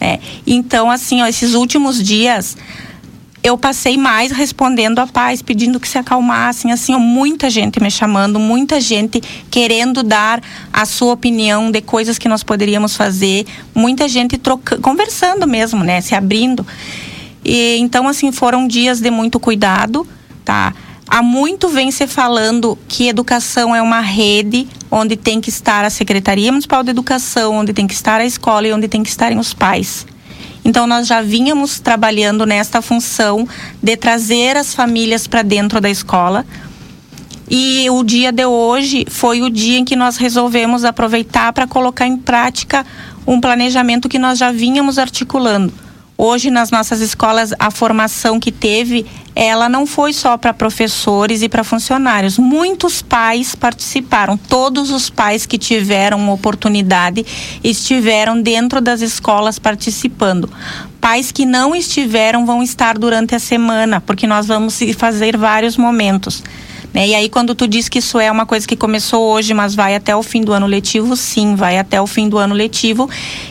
É. 0.00 0.18
Então, 0.46 0.90
assim, 0.90 1.20
ó, 1.20 1.26
esses 1.26 1.54
últimos 1.54 2.02
dias 2.02 2.56
eu 3.42 3.56
passei 3.56 3.96
mais 3.96 4.32
respondendo 4.32 4.98
a 4.98 5.06
pais, 5.06 5.40
pedindo 5.40 5.80
que 5.80 5.88
se 5.88 5.96
acalmassem, 5.96 6.72
assim, 6.72 6.94
ó, 6.94 6.98
muita 6.98 7.48
gente 7.48 7.80
me 7.80 7.90
chamando, 7.90 8.38
muita 8.38 8.80
gente 8.80 9.20
querendo 9.50 10.02
dar 10.02 10.42
a 10.72 10.84
sua 10.84 11.14
opinião 11.14 11.70
de 11.70 11.80
coisas 11.80 12.18
que 12.18 12.28
nós 12.28 12.42
poderíamos 12.42 12.96
fazer, 12.96 13.46
muita 13.74 14.08
gente 14.08 14.36
trocando, 14.36 14.82
conversando 14.82 15.46
mesmo, 15.46 15.82
né, 15.82 16.00
se 16.00 16.14
abrindo. 16.14 16.66
E, 17.44 17.78
então, 17.78 18.06
assim, 18.06 18.30
foram 18.32 18.66
dias 18.66 19.00
de 19.00 19.10
muito 19.10 19.40
cuidado, 19.40 20.06
tá? 20.44 20.74
Há 21.08 21.22
muito 21.22 21.68
vem 21.68 21.90
se 21.90 22.06
falando 22.06 22.78
que 22.86 23.08
educação 23.08 23.74
é 23.74 23.82
uma 23.82 24.00
rede 24.00 24.68
onde 24.90 25.16
tem 25.16 25.40
que 25.40 25.48
estar 25.48 25.84
a 25.84 25.90
Secretaria 25.90 26.52
Municipal 26.52 26.84
de 26.84 26.90
Educação, 26.90 27.56
onde 27.56 27.72
tem 27.72 27.86
que 27.86 27.94
estar 27.94 28.20
a 28.20 28.24
escola 28.24 28.68
e 28.68 28.72
onde 28.72 28.86
tem 28.86 29.02
que 29.02 29.08
estarem 29.08 29.38
os 29.38 29.52
pais. 29.52 30.06
Então, 30.64 30.86
nós 30.86 31.06
já 31.06 31.22
vínhamos 31.22 31.80
trabalhando 31.80 32.46
nesta 32.46 32.80
função 32.80 33.48
de 33.82 33.96
trazer 33.96 34.56
as 34.56 34.74
famílias 34.74 35.26
para 35.26 35.42
dentro 35.42 35.80
da 35.80 35.90
escola. 35.90 36.46
E 37.50 37.90
o 37.90 38.04
dia 38.04 38.30
de 38.30 38.44
hoje 38.44 39.04
foi 39.08 39.42
o 39.42 39.50
dia 39.50 39.78
em 39.78 39.84
que 39.84 39.96
nós 39.96 40.16
resolvemos 40.16 40.84
aproveitar 40.84 41.52
para 41.52 41.66
colocar 41.66 42.06
em 42.06 42.16
prática 42.16 42.86
um 43.26 43.40
planejamento 43.40 44.08
que 44.08 44.18
nós 44.18 44.38
já 44.38 44.52
vínhamos 44.52 44.98
articulando 44.98 45.72
Hoje, 46.22 46.50
nas 46.50 46.70
nossas 46.70 47.00
escolas, 47.00 47.54
a 47.58 47.70
formação 47.70 48.38
que 48.38 48.52
teve, 48.52 49.06
ela 49.34 49.70
não 49.70 49.86
foi 49.86 50.12
só 50.12 50.36
para 50.36 50.52
professores 50.52 51.40
e 51.40 51.48
para 51.48 51.64
funcionários. 51.64 52.36
Muitos 52.36 53.00
pais 53.00 53.54
participaram. 53.54 54.36
Todos 54.36 54.90
os 54.90 55.08
pais 55.08 55.46
que 55.46 55.56
tiveram 55.56 56.28
oportunidade 56.28 57.24
estiveram 57.64 58.38
dentro 58.38 58.82
das 58.82 59.00
escolas 59.00 59.58
participando. 59.58 60.50
Pais 61.00 61.32
que 61.32 61.46
não 61.46 61.74
estiveram 61.74 62.44
vão 62.44 62.62
estar 62.62 62.98
durante 62.98 63.34
a 63.34 63.38
semana, 63.38 63.98
porque 63.98 64.26
nós 64.26 64.46
vamos 64.46 64.78
fazer 64.98 65.38
vários 65.38 65.78
momentos. 65.78 66.42
Né? 66.92 67.08
E 67.08 67.14
aí, 67.14 67.28
quando 67.28 67.54
tu 67.54 67.66
diz 67.68 67.88
que 67.88 67.98
isso 67.98 68.18
é 68.18 68.30
uma 68.30 68.44
coisa 68.44 68.66
que 68.66 68.76
começou 68.76 69.32
hoje, 69.32 69.54
mas 69.54 69.74
vai 69.74 69.94
até 69.94 70.14
o 70.14 70.22
fim 70.22 70.42
do 70.42 70.52
ano 70.52 70.66
letivo, 70.66 71.16
sim, 71.16 71.54
vai 71.54 71.78
até 71.78 72.00
o 72.00 72.06
fim 72.06 72.28
do 72.28 72.38
ano 72.38 72.54
letivo. 72.54 73.08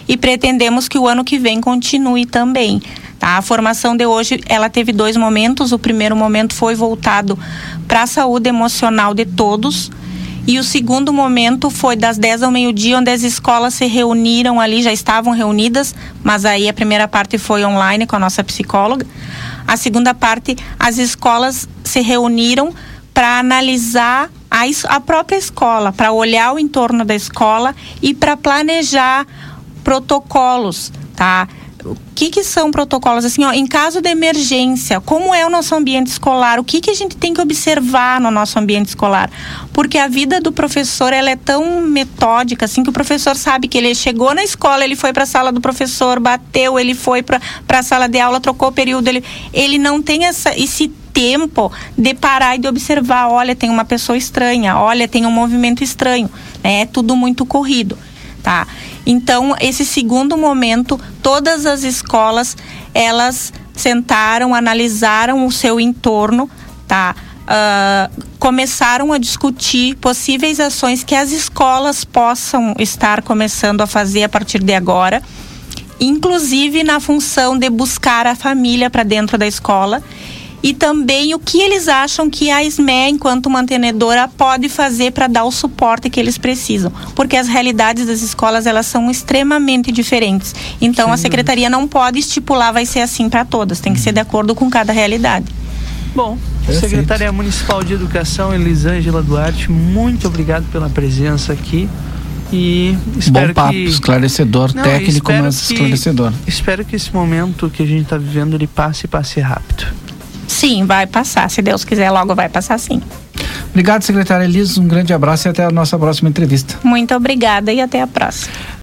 E 0.08 0.18
pretendemos 0.18 0.88
que 0.88 0.98
o 0.98 1.08
ano 1.08 1.24
que 1.24 1.38
vem 1.38 1.62
continue 1.62 2.26
também. 2.26 2.82
Tá? 3.18 3.38
A 3.38 3.42
formação 3.42 3.96
de 3.96 4.06
hoje, 4.06 4.42
ela 4.48 4.70
teve 4.70 4.92
dois 4.92 5.18
momentos. 5.18 5.72
O 5.72 5.80
primeiro 5.80 6.16
momento 6.16 6.54
foi 6.54 6.76
voltado 6.76 7.38
para 7.88 8.04
a 8.04 8.08
saúde 8.08 8.50
emocional 8.50 9.14
de 9.14 9.26
todos. 9.26 9.92
E 10.48 10.58
o 10.58 10.64
segundo 10.64 11.14
momento 11.14 11.70
foi 11.70 11.96
das 11.96 12.18
10 12.18 12.44
ao 12.44 12.52
meio-dia, 12.52 12.98
onde 12.98 13.12
as 13.12 13.22
escolas 13.22 13.76
se 13.76 13.86
reuniram 13.86 14.60
ali, 14.60 14.82
já 14.82 14.92
estavam 14.92 15.32
reunidas, 15.32 15.94
mas 16.24 16.44
aí 16.44 16.68
a 16.68 16.74
primeira 16.74 17.08
parte 17.08 17.38
foi 17.38 17.64
online 17.64 18.08
com 18.08 18.16
a 18.16 18.20
nossa 18.20 18.44
psicóloga. 18.44 19.06
A 19.68 19.78
segunda 19.78 20.12
parte, 20.16 20.58
as 20.80 20.98
escolas 20.98 21.70
se 21.84 22.02
reuniram 22.02 22.74
para 23.14 23.40
analisar 23.40 24.30
a, 24.50 24.64
a 24.88 25.00
própria 25.00 25.38
escola, 25.38 25.92
para 25.92 26.12
olhar 26.12 26.54
o 26.54 26.60
entorno 26.60 27.04
da 27.06 27.16
escola 27.16 27.76
e 28.02 28.14
para 28.14 28.38
planejar 28.38 29.26
protocolos, 29.84 30.92
tá? 31.16 31.48
O 31.86 31.96
que, 32.14 32.30
que 32.30 32.44
são 32.44 32.72
protocolos? 32.72 33.24
Assim, 33.24 33.46
ó, 33.46 33.54
em 33.54 33.66
caso 33.66 34.02
de 34.02 34.10
emergência, 34.10 35.00
como 35.00 35.34
é 35.34 35.46
o 35.46 35.50
nosso 35.50 35.74
ambiente 35.74 36.08
escolar? 36.08 36.60
O 36.60 36.64
que, 36.64 36.82
que 36.82 36.92
a 36.92 36.94
gente 36.94 37.16
tem 37.16 37.34
que 37.34 37.40
observar 37.40 38.20
no 38.20 38.30
nosso 38.30 38.60
ambiente 38.60 38.90
escolar? 38.90 39.32
Porque 39.72 39.98
a 39.98 40.08
vida 40.08 40.42
do 40.42 40.52
professor 40.52 41.14
ela 41.14 41.30
é 41.30 41.38
tão 41.38 41.82
metódica, 41.82 42.66
assim, 42.66 42.84
que 42.84 42.90
o 42.90 42.94
professor 42.94 43.36
sabe 43.36 43.70
que 43.70 43.78
ele 43.78 43.96
chegou 43.96 44.36
na 44.36 44.44
escola, 44.44 44.84
ele 44.84 44.98
foi 44.98 45.14
para 45.14 45.24
a 45.24 45.26
sala 45.26 45.54
do 45.54 45.62
professor, 45.62 46.20
bateu, 46.20 46.78
ele 46.78 46.94
foi 46.94 47.24
para 47.24 47.40
a 47.70 47.84
sala 47.84 48.10
de 48.10 48.20
aula, 48.20 48.42
trocou 48.42 48.68
o 48.68 48.74
período, 48.74 49.08
ele, 49.08 49.24
ele 49.54 49.78
não 49.78 50.02
tem 50.02 50.26
essa, 50.26 50.54
esse 50.60 50.92
tempo 51.14 51.72
de 51.98 52.14
parar 52.14 52.56
e 52.56 52.60
de 52.60 52.68
observar, 52.68 53.30
olha, 53.30 53.56
tem 53.56 53.70
uma 53.70 53.86
pessoa 53.86 54.18
estranha, 54.18 54.78
olha, 54.78 55.08
tem 55.08 55.26
um 55.26 55.32
movimento 55.32 55.84
estranho, 55.84 56.30
né? 56.64 56.82
É 56.82 56.86
tudo 56.86 57.16
muito 57.16 57.46
corrido, 57.46 57.98
tá? 58.42 58.68
Então, 59.06 59.56
esse 59.60 59.86
segundo 59.86 60.38
momento, 60.38 61.00
todas 61.22 61.66
as 61.66 61.84
escolas, 61.84 62.56
elas 62.94 63.52
sentaram, 63.74 64.54
analisaram 64.54 65.46
o 65.46 65.52
seu 65.52 65.80
entorno, 65.80 66.50
tá? 66.88 67.16
uh, 67.50 68.24
começaram 68.38 69.12
a 69.12 69.18
discutir 69.18 69.96
possíveis 69.96 70.60
ações 70.60 71.04
que 71.04 71.16
as 71.16 71.32
escolas 71.32 72.04
possam 72.04 72.76
estar 72.78 73.24
começando 73.24 73.82
a 73.82 73.88
fazer 73.88 74.24
a 74.24 74.30
partir 74.30 74.60
de 74.60 74.74
agora, 74.74 75.22
inclusive 76.00 76.84
na 76.84 77.00
função 77.00 77.58
de 77.58 77.70
buscar 77.70 78.28
a 78.28 78.36
família 78.36 78.90
para 78.90 79.04
dentro 79.04 79.38
da 79.38 79.48
escola 79.48 80.04
e 80.62 80.74
também 80.74 81.34
o 81.34 81.40
que 81.40 81.60
eles 81.60 81.88
acham 81.88 82.30
que 82.30 82.52
a 82.52 82.64
SME, 82.64 83.10
enquanto 83.10 83.50
mantenedora, 83.50 84.28
pode 84.28 84.68
fazer 84.70 85.12
para 85.12 85.28
dar 85.28 85.46
o 85.46 85.52
suporte 85.52 86.10
que 86.10 86.20
eles 86.20 86.38
precisam, 86.38 86.92
porque 87.16 87.38
as 87.38 87.48
realidades 87.48 88.08
das 88.08 88.22
escolas 88.22 88.66
elas 88.66 88.86
são 88.86 89.10
extremamente 89.10 89.92
diferentes. 89.92 90.54
Então 90.82 91.08
Sim. 91.08 91.14
a 91.14 91.18
secretaria 91.18 91.70
não 91.70 91.88
pode 91.88 92.20
estipular 92.20 92.74
vai 92.74 92.86
ser 92.86 93.00
assim 93.00 93.30
para 93.30 93.46
todas, 93.46 93.80
tem 93.80 93.94
que 93.94 94.00
ser 94.00 94.12
de 94.12 94.20
acordo 94.20 94.54
com 94.54 94.70
cada 94.70 94.92
realidade. 94.92 95.46
Bom, 96.16 96.38
Perfeito. 96.66 96.90
Secretaria 96.90 97.32
Municipal 97.32 97.84
de 97.84 97.94
Educação, 97.94 98.54
Elisângela 98.54 99.22
Duarte, 99.22 99.72
muito 99.72 100.28
obrigado 100.28 100.66
pela 100.72 100.90
presença 100.90 101.54
aqui. 101.54 101.90
E 102.52 102.98
espero 103.16 103.50
Bom 103.50 103.54
papo, 103.54 103.74
que... 103.74 103.84
esclarecedor, 103.86 104.74
Não, 104.74 104.82
técnico, 104.82 105.32
mas 105.32 105.68
que... 105.68 105.74
esclarecedor. 105.74 106.34
Espero 106.48 106.84
que 106.84 106.96
esse 106.96 107.14
momento 107.14 107.70
que 107.70 107.84
a 107.84 107.86
gente 107.86 108.04
está 108.04 108.18
vivendo 108.18 108.56
ele 108.56 108.66
passe 108.66 109.06
e 109.06 109.08
passe 109.08 109.40
rápido. 109.40 109.86
Sim, 110.60 110.86
vai 110.86 111.08
passar. 111.08 111.50
Se 111.50 111.62
Deus 111.62 111.86
quiser, 111.86 112.12
logo 112.12 112.36
vai 112.36 112.50
passar 112.50 112.78
sim. 112.78 113.02
Obrigado, 113.70 114.02
secretária 114.02 114.44
Elis. 114.44 114.78
Um 114.78 114.90
grande 114.90 115.14
abraço 115.14 115.48
e 115.48 115.50
até 115.50 115.64
a 115.64 115.72
nossa 115.72 115.98
próxima 115.98 116.28
entrevista. 116.28 116.76
Muito 116.84 117.16
obrigada 117.16 117.72
e 117.72 117.80
até 117.80 118.02
a 118.02 118.08
próxima. 118.08 118.52